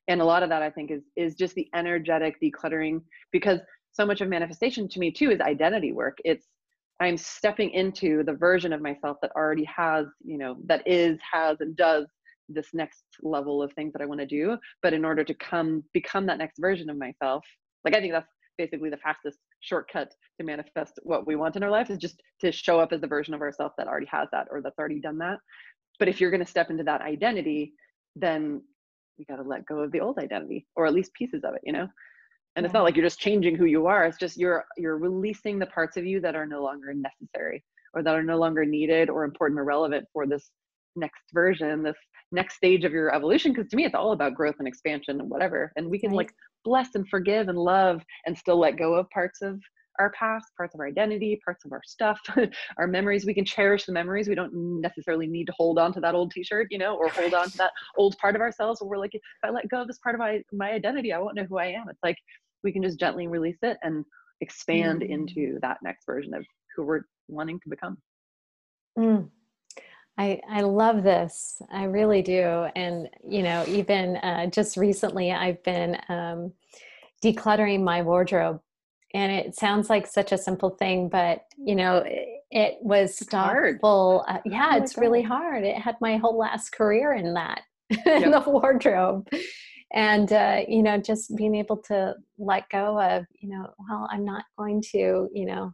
[0.07, 3.01] And a lot of that i think is is just the energetic decluttering
[3.31, 3.59] because
[3.91, 6.17] so much of manifestation to me too is identity work.
[6.25, 6.47] It's
[6.99, 11.57] i'm stepping into the version of myself that already has you know that is has
[11.61, 12.05] and does
[12.49, 14.57] this next level of things that i want to do.
[14.81, 17.45] But in order to come become that next version of myself
[17.85, 21.69] like i think that's basically the fastest shortcut to manifest what we want in our
[21.69, 24.47] life is just to show up as the version of ourselves that already has that
[24.51, 25.37] or that's already done that
[25.99, 27.73] but if you're going to step into that identity
[28.15, 28.61] then
[29.17, 31.61] you got to let go of the old identity or at least pieces of it
[31.63, 31.87] you know
[32.55, 32.65] and yeah.
[32.65, 35.65] it's not like you're just changing who you are it's just you're you're releasing the
[35.67, 39.23] parts of you that are no longer necessary or that are no longer needed or
[39.23, 40.49] important or relevant for this
[40.95, 41.95] next version this
[42.31, 45.29] next stage of your evolution because to me it's all about growth and expansion and
[45.29, 46.17] whatever and we can right.
[46.17, 46.33] like
[46.63, 49.59] bless and forgive and love and still let go of parts of
[49.99, 52.19] our past, parts of our identity, parts of our stuff,
[52.77, 53.25] our memories.
[53.25, 54.27] We can cherish the memories.
[54.27, 57.33] We don't necessarily need to hold on to that old t-shirt, you know, or hold
[57.33, 59.87] on to that old part of ourselves where we're like, if I let go of
[59.87, 61.89] this part of my, my identity, I won't know who I am.
[61.89, 62.17] It's like
[62.63, 64.05] we can just gently release it and
[64.41, 65.09] expand mm.
[65.09, 66.45] into that next version of
[66.75, 67.97] who we're wanting to become.
[68.97, 69.29] Mm.
[70.17, 71.61] I, I love this.
[71.71, 72.67] I really do.
[72.75, 76.53] And, you know, even uh, just recently, I've been um,
[77.23, 78.59] decluttering my wardrobe.
[79.13, 83.81] And it sounds like such a simple thing, but, you know, it, it was stocked
[83.81, 84.23] full.
[84.27, 85.63] Uh, yeah, oh it's really hard.
[85.63, 88.23] It had my whole last career in that, yep.
[88.23, 89.27] in the wardrobe.
[89.93, 94.23] And, uh, you know, just being able to let go of, you know, well, I'm
[94.23, 95.73] not going to, you know,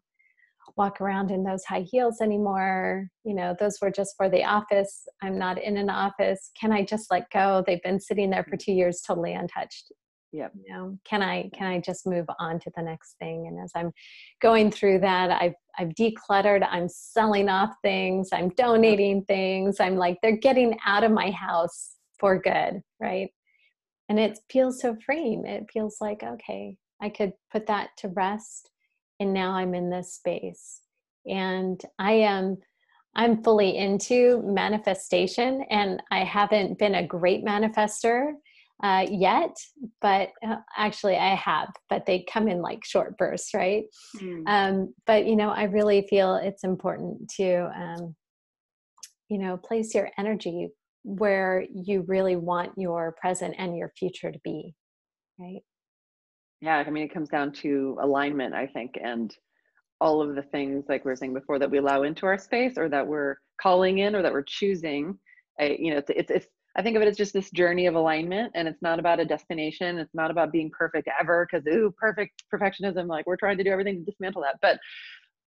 [0.78, 3.08] walk around in those high heels anymore.
[3.24, 5.08] You know, those were just for the office.
[5.22, 6.52] I'm not in an office.
[6.60, 7.64] Can I just let go?
[7.66, 8.60] They've been sitting there for mm.
[8.60, 9.92] two years totally untouched.
[10.34, 10.52] Yep.
[10.56, 13.48] You know, can I can I just move on to the next thing?
[13.48, 13.92] And as I'm
[14.42, 20.18] going through that, I've I've decluttered, I'm selling off things, I'm donating things, I'm like,
[20.22, 23.30] they're getting out of my house for good, right?
[24.10, 25.46] And it feels so freeing.
[25.46, 28.70] It feels like, okay, I could put that to rest
[29.20, 30.82] and now i'm in this space.
[31.26, 32.58] And i am
[33.16, 38.34] i'm fully into manifestation and i haven't been a great manifester
[38.84, 39.56] uh, yet
[40.02, 43.86] but uh, actually i have but they come in like short bursts right?
[44.22, 44.44] Mm.
[44.48, 48.16] um, but you know i really feel it's important to um,
[49.30, 50.70] you know place your energy
[51.04, 54.76] where you really want your present and your future to be
[55.40, 55.64] right
[56.62, 59.36] yeah, I mean, it comes down to alignment, I think, and
[60.00, 62.78] all of the things like we were saying before that we allow into our space
[62.78, 65.18] or that we're calling in or that we're choosing.
[65.60, 66.48] I, you know, it's, it's, it's
[66.78, 69.26] I think of it as just this journey of alignment, and it's not about a
[69.26, 69.98] destination.
[69.98, 73.08] It's not about being perfect ever, because ooh, perfect perfectionism.
[73.08, 74.80] Like we're trying to do everything to dismantle that, but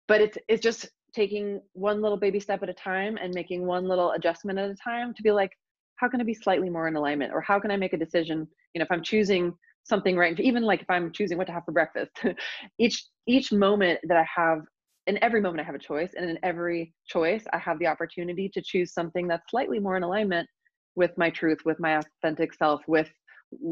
[0.08, 3.86] but it's it's just taking one little baby step at a time and making one
[3.86, 5.50] little adjustment at a time to be like,
[5.96, 8.48] how can I be slightly more in alignment, or how can I make a decision?
[8.74, 9.54] You know, if I'm choosing
[9.84, 12.12] something right even like if i'm choosing what to have for breakfast
[12.78, 14.60] each each moment that i have
[15.06, 18.48] in every moment i have a choice and in every choice i have the opportunity
[18.48, 20.48] to choose something that's slightly more in alignment
[20.96, 23.10] with my truth with my authentic self with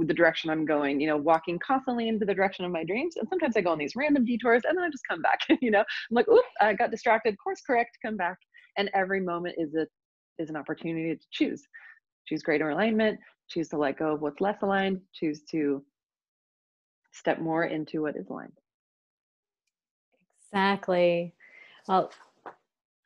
[0.06, 3.16] the direction i'm going you know walking constantly into the direction of my dreams.
[3.16, 5.70] And sometimes i go on these random detours and then i just come back you
[5.70, 5.80] know?
[5.80, 8.38] I'm like oops i got distracted course correct come back.
[8.76, 9.86] And every moment is a
[10.38, 11.62] is an opportunity to choose.
[12.26, 15.82] Choose greater alignment choose to let go of what's less aligned choose to
[17.18, 18.52] step more into what is aligned.
[20.52, 21.34] Exactly.
[21.86, 22.10] Well,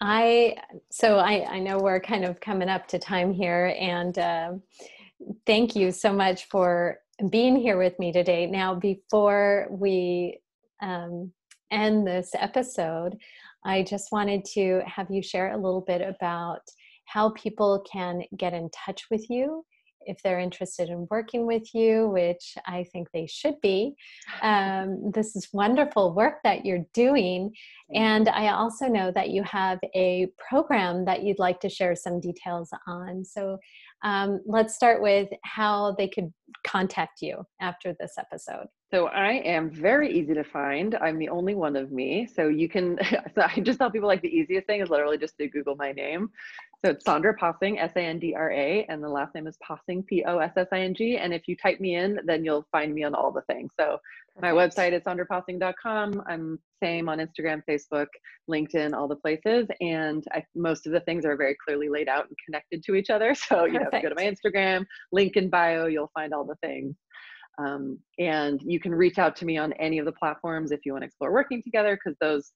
[0.00, 0.56] I
[0.90, 4.52] so I I know we're kind of coming up to time here, and uh,
[5.46, 6.98] thank you so much for
[7.30, 8.46] being here with me today.
[8.46, 10.38] Now, before we
[10.80, 11.32] um,
[11.70, 13.16] end this episode,
[13.64, 16.62] I just wanted to have you share a little bit about
[17.04, 19.64] how people can get in touch with you
[20.06, 23.94] if they're interested in working with you, which I think they should be.
[24.42, 27.52] Um, this is wonderful work that you're doing.
[27.94, 32.20] And I also know that you have a program that you'd like to share some
[32.20, 33.24] details on.
[33.24, 33.58] So
[34.02, 36.32] um, let's start with how they could
[36.66, 38.66] contact you after this episode.
[38.90, 40.94] So I am very easy to find.
[40.96, 42.26] I'm the only one of me.
[42.26, 42.98] So you can,
[43.34, 45.92] so I just tell people like the easiest thing is literally just to Google my
[45.92, 46.30] name.
[46.84, 49.56] So it's Sandra Possing, S A N D R A, and the last name is
[49.58, 51.16] Possing, P O S S I N G.
[51.16, 53.70] And if you type me in, then you'll find me on all the things.
[53.78, 53.98] So
[54.40, 56.24] my website is sandrapossing.com.
[56.26, 58.08] I'm same on Instagram, Facebook,
[58.50, 59.68] LinkedIn, all the places.
[59.80, 63.10] And I, most of the things are very clearly laid out and connected to each
[63.10, 63.32] other.
[63.48, 66.44] So, you know, if you go to my Instagram, link in bio, you'll find all
[66.44, 66.96] the things.
[67.58, 70.92] Um, and you can reach out to me on any of the platforms if you
[70.92, 72.52] want to explore working together, because those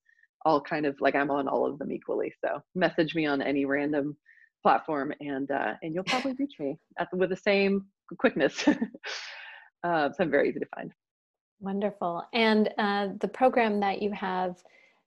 [0.47, 2.33] all kind of like I'm on all of them equally.
[2.43, 4.17] So message me on any random
[4.63, 7.87] platform and uh, and you'll probably reach me at the, with the same
[8.19, 8.67] quickness.
[8.69, 10.93] uh, so I'm very easy to find.
[11.61, 12.23] Wonderful.
[12.33, 14.63] And uh, the program that you have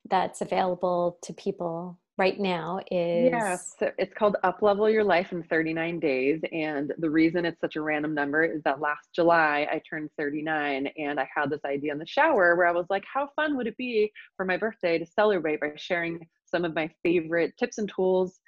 [0.10, 5.32] that's available to people right now is yeah so it's called up level your life
[5.32, 9.66] in 39 days and the reason it's such a random number is that last july
[9.72, 13.06] i turned 39 and i had this idea in the shower where i was like
[13.12, 16.90] how fun would it be for my birthday to celebrate by sharing some of my
[17.04, 18.42] favorite tips and tools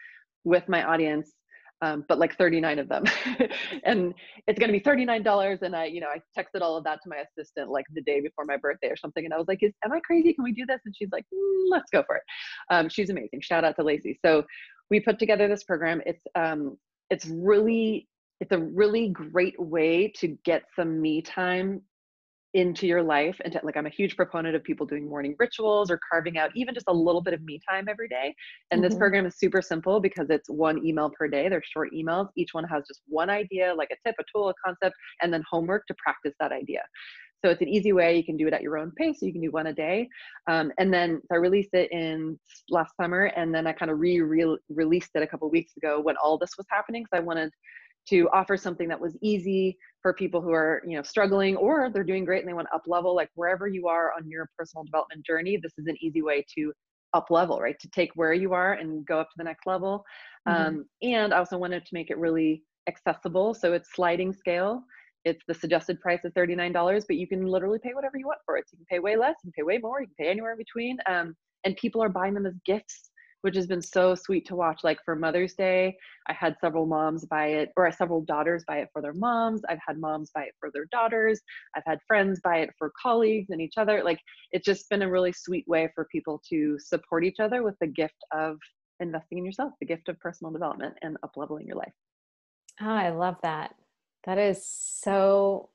[0.43, 1.31] with my audience
[1.81, 3.03] um, but like 39 of them.
[3.83, 4.13] And
[4.47, 7.09] it's going to be $39 and i you know i texted all of that to
[7.09, 9.73] my assistant like the day before my birthday or something and i was like is,
[9.83, 10.33] am i crazy?
[10.33, 10.79] Can we do this?
[10.85, 12.23] And she's like mm, let's go for it.
[12.69, 13.41] Um, she's amazing.
[13.41, 14.17] Shout out to lacey.
[14.23, 14.43] So
[14.89, 16.01] we put together this program.
[16.05, 16.77] It's um,
[17.09, 18.07] it's really
[18.39, 21.81] it's a really great way to get some me time
[22.53, 25.89] into your life and to, like i'm a huge proponent of people doing morning rituals
[25.89, 28.33] or carving out even just a little bit of me time every day
[28.71, 28.89] and mm-hmm.
[28.89, 32.53] this program is super simple because it's one email per day they're short emails each
[32.53, 35.85] one has just one idea like a tip a tool a concept and then homework
[35.87, 36.81] to practice that idea
[37.43, 39.31] so it's an easy way you can do it at your own pace so you
[39.31, 40.07] can do one a day
[40.47, 42.37] um, and then so i released it in
[42.69, 46.37] last summer and then i kind of re-released it a couple weeks ago when all
[46.37, 47.51] this was happening because i wanted
[48.09, 52.03] to offer something that was easy for people who are you know struggling or they're
[52.03, 54.83] doing great and they want to up level like wherever you are on your personal
[54.83, 56.73] development journey this is an easy way to
[57.13, 57.79] up level right?
[57.79, 60.05] To take where you are and go up to the next level.
[60.47, 60.67] Mm-hmm.
[60.67, 63.53] um, and i also wanted to make it really accessible.
[63.53, 64.81] So it's sliding scale.
[65.23, 68.57] It's the suggested price of $39 but you can literally pay whatever you want for
[68.57, 68.65] it.
[68.67, 70.53] So you can pay way less you can pay way more you can pay anywhere
[70.53, 70.97] in between.
[71.07, 73.10] Um, and people are buying them as gifts
[73.41, 74.81] which has been so sweet to watch.
[74.83, 78.89] Like for Mother's Day, I had several moms buy it, or several daughters buy it
[78.93, 79.61] for their moms.
[79.69, 81.41] I've had moms buy it for their daughters.
[81.75, 84.03] I've had friends buy it for colleagues and each other.
[84.03, 84.19] Like
[84.51, 87.87] it's just been a really sweet way for people to support each other with the
[87.87, 88.57] gift of
[88.99, 91.93] investing in yourself, the gift of personal development and upleveling your life.
[92.79, 93.75] Oh, I love that.
[94.25, 95.69] That is so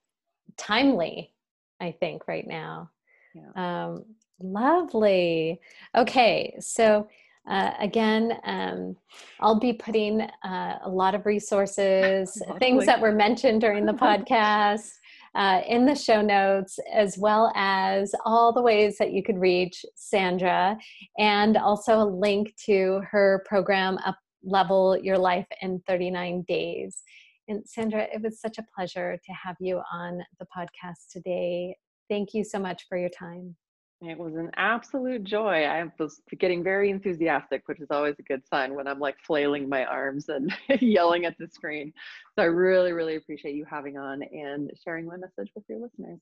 [0.56, 1.32] timely,
[1.80, 2.90] I think, right now.
[3.34, 3.86] Yeah.
[3.86, 4.04] Um,
[4.40, 5.60] lovely.
[5.96, 7.08] Okay, so
[7.48, 8.96] uh, again, um,
[9.40, 14.90] I'll be putting uh, a lot of resources, things that were mentioned during the podcast,
[15.34, 19.84] uh, in the show notes, as well as all the ways that you could reach
[19.94, 20.76] Sandra,
[21.18, 27.02] and also a link to her program, Up Level Your Life in 39 Days.
[27.48, 31.76] And Sandra, it was such a pleasure to have you on the podcast today.
[32.08, 33.54] Thank you so much for your time.
[34.02, 35.64] It was an absolute joy.
[35.64, 39.70] I was getting very enthusiastic, which is always a good sign when I'm like flailing
[39.70, 41.94] my arms and yelling at the screen.
[42.34, 46.20] So I really, really appreciate you having on and sharing my message with your listeners.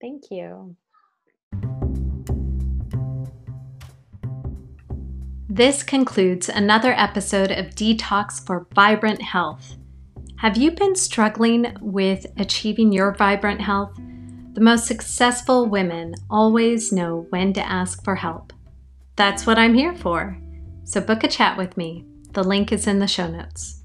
[0.00, 0.76] Thank you.
[5.48, 9.76] This concludes another episode of Detox for Vibrant Health.
[10.38, 13.96] Have you been struggling with achieving your vibrant health?
[14.54, 18.52] The most successful women always know when to ask for help.
[19.16, 20.38] That's what I'm here for.
[20.84, 22.04] So book a chat with me.
[22.34, 23.82] The link is in the show notes.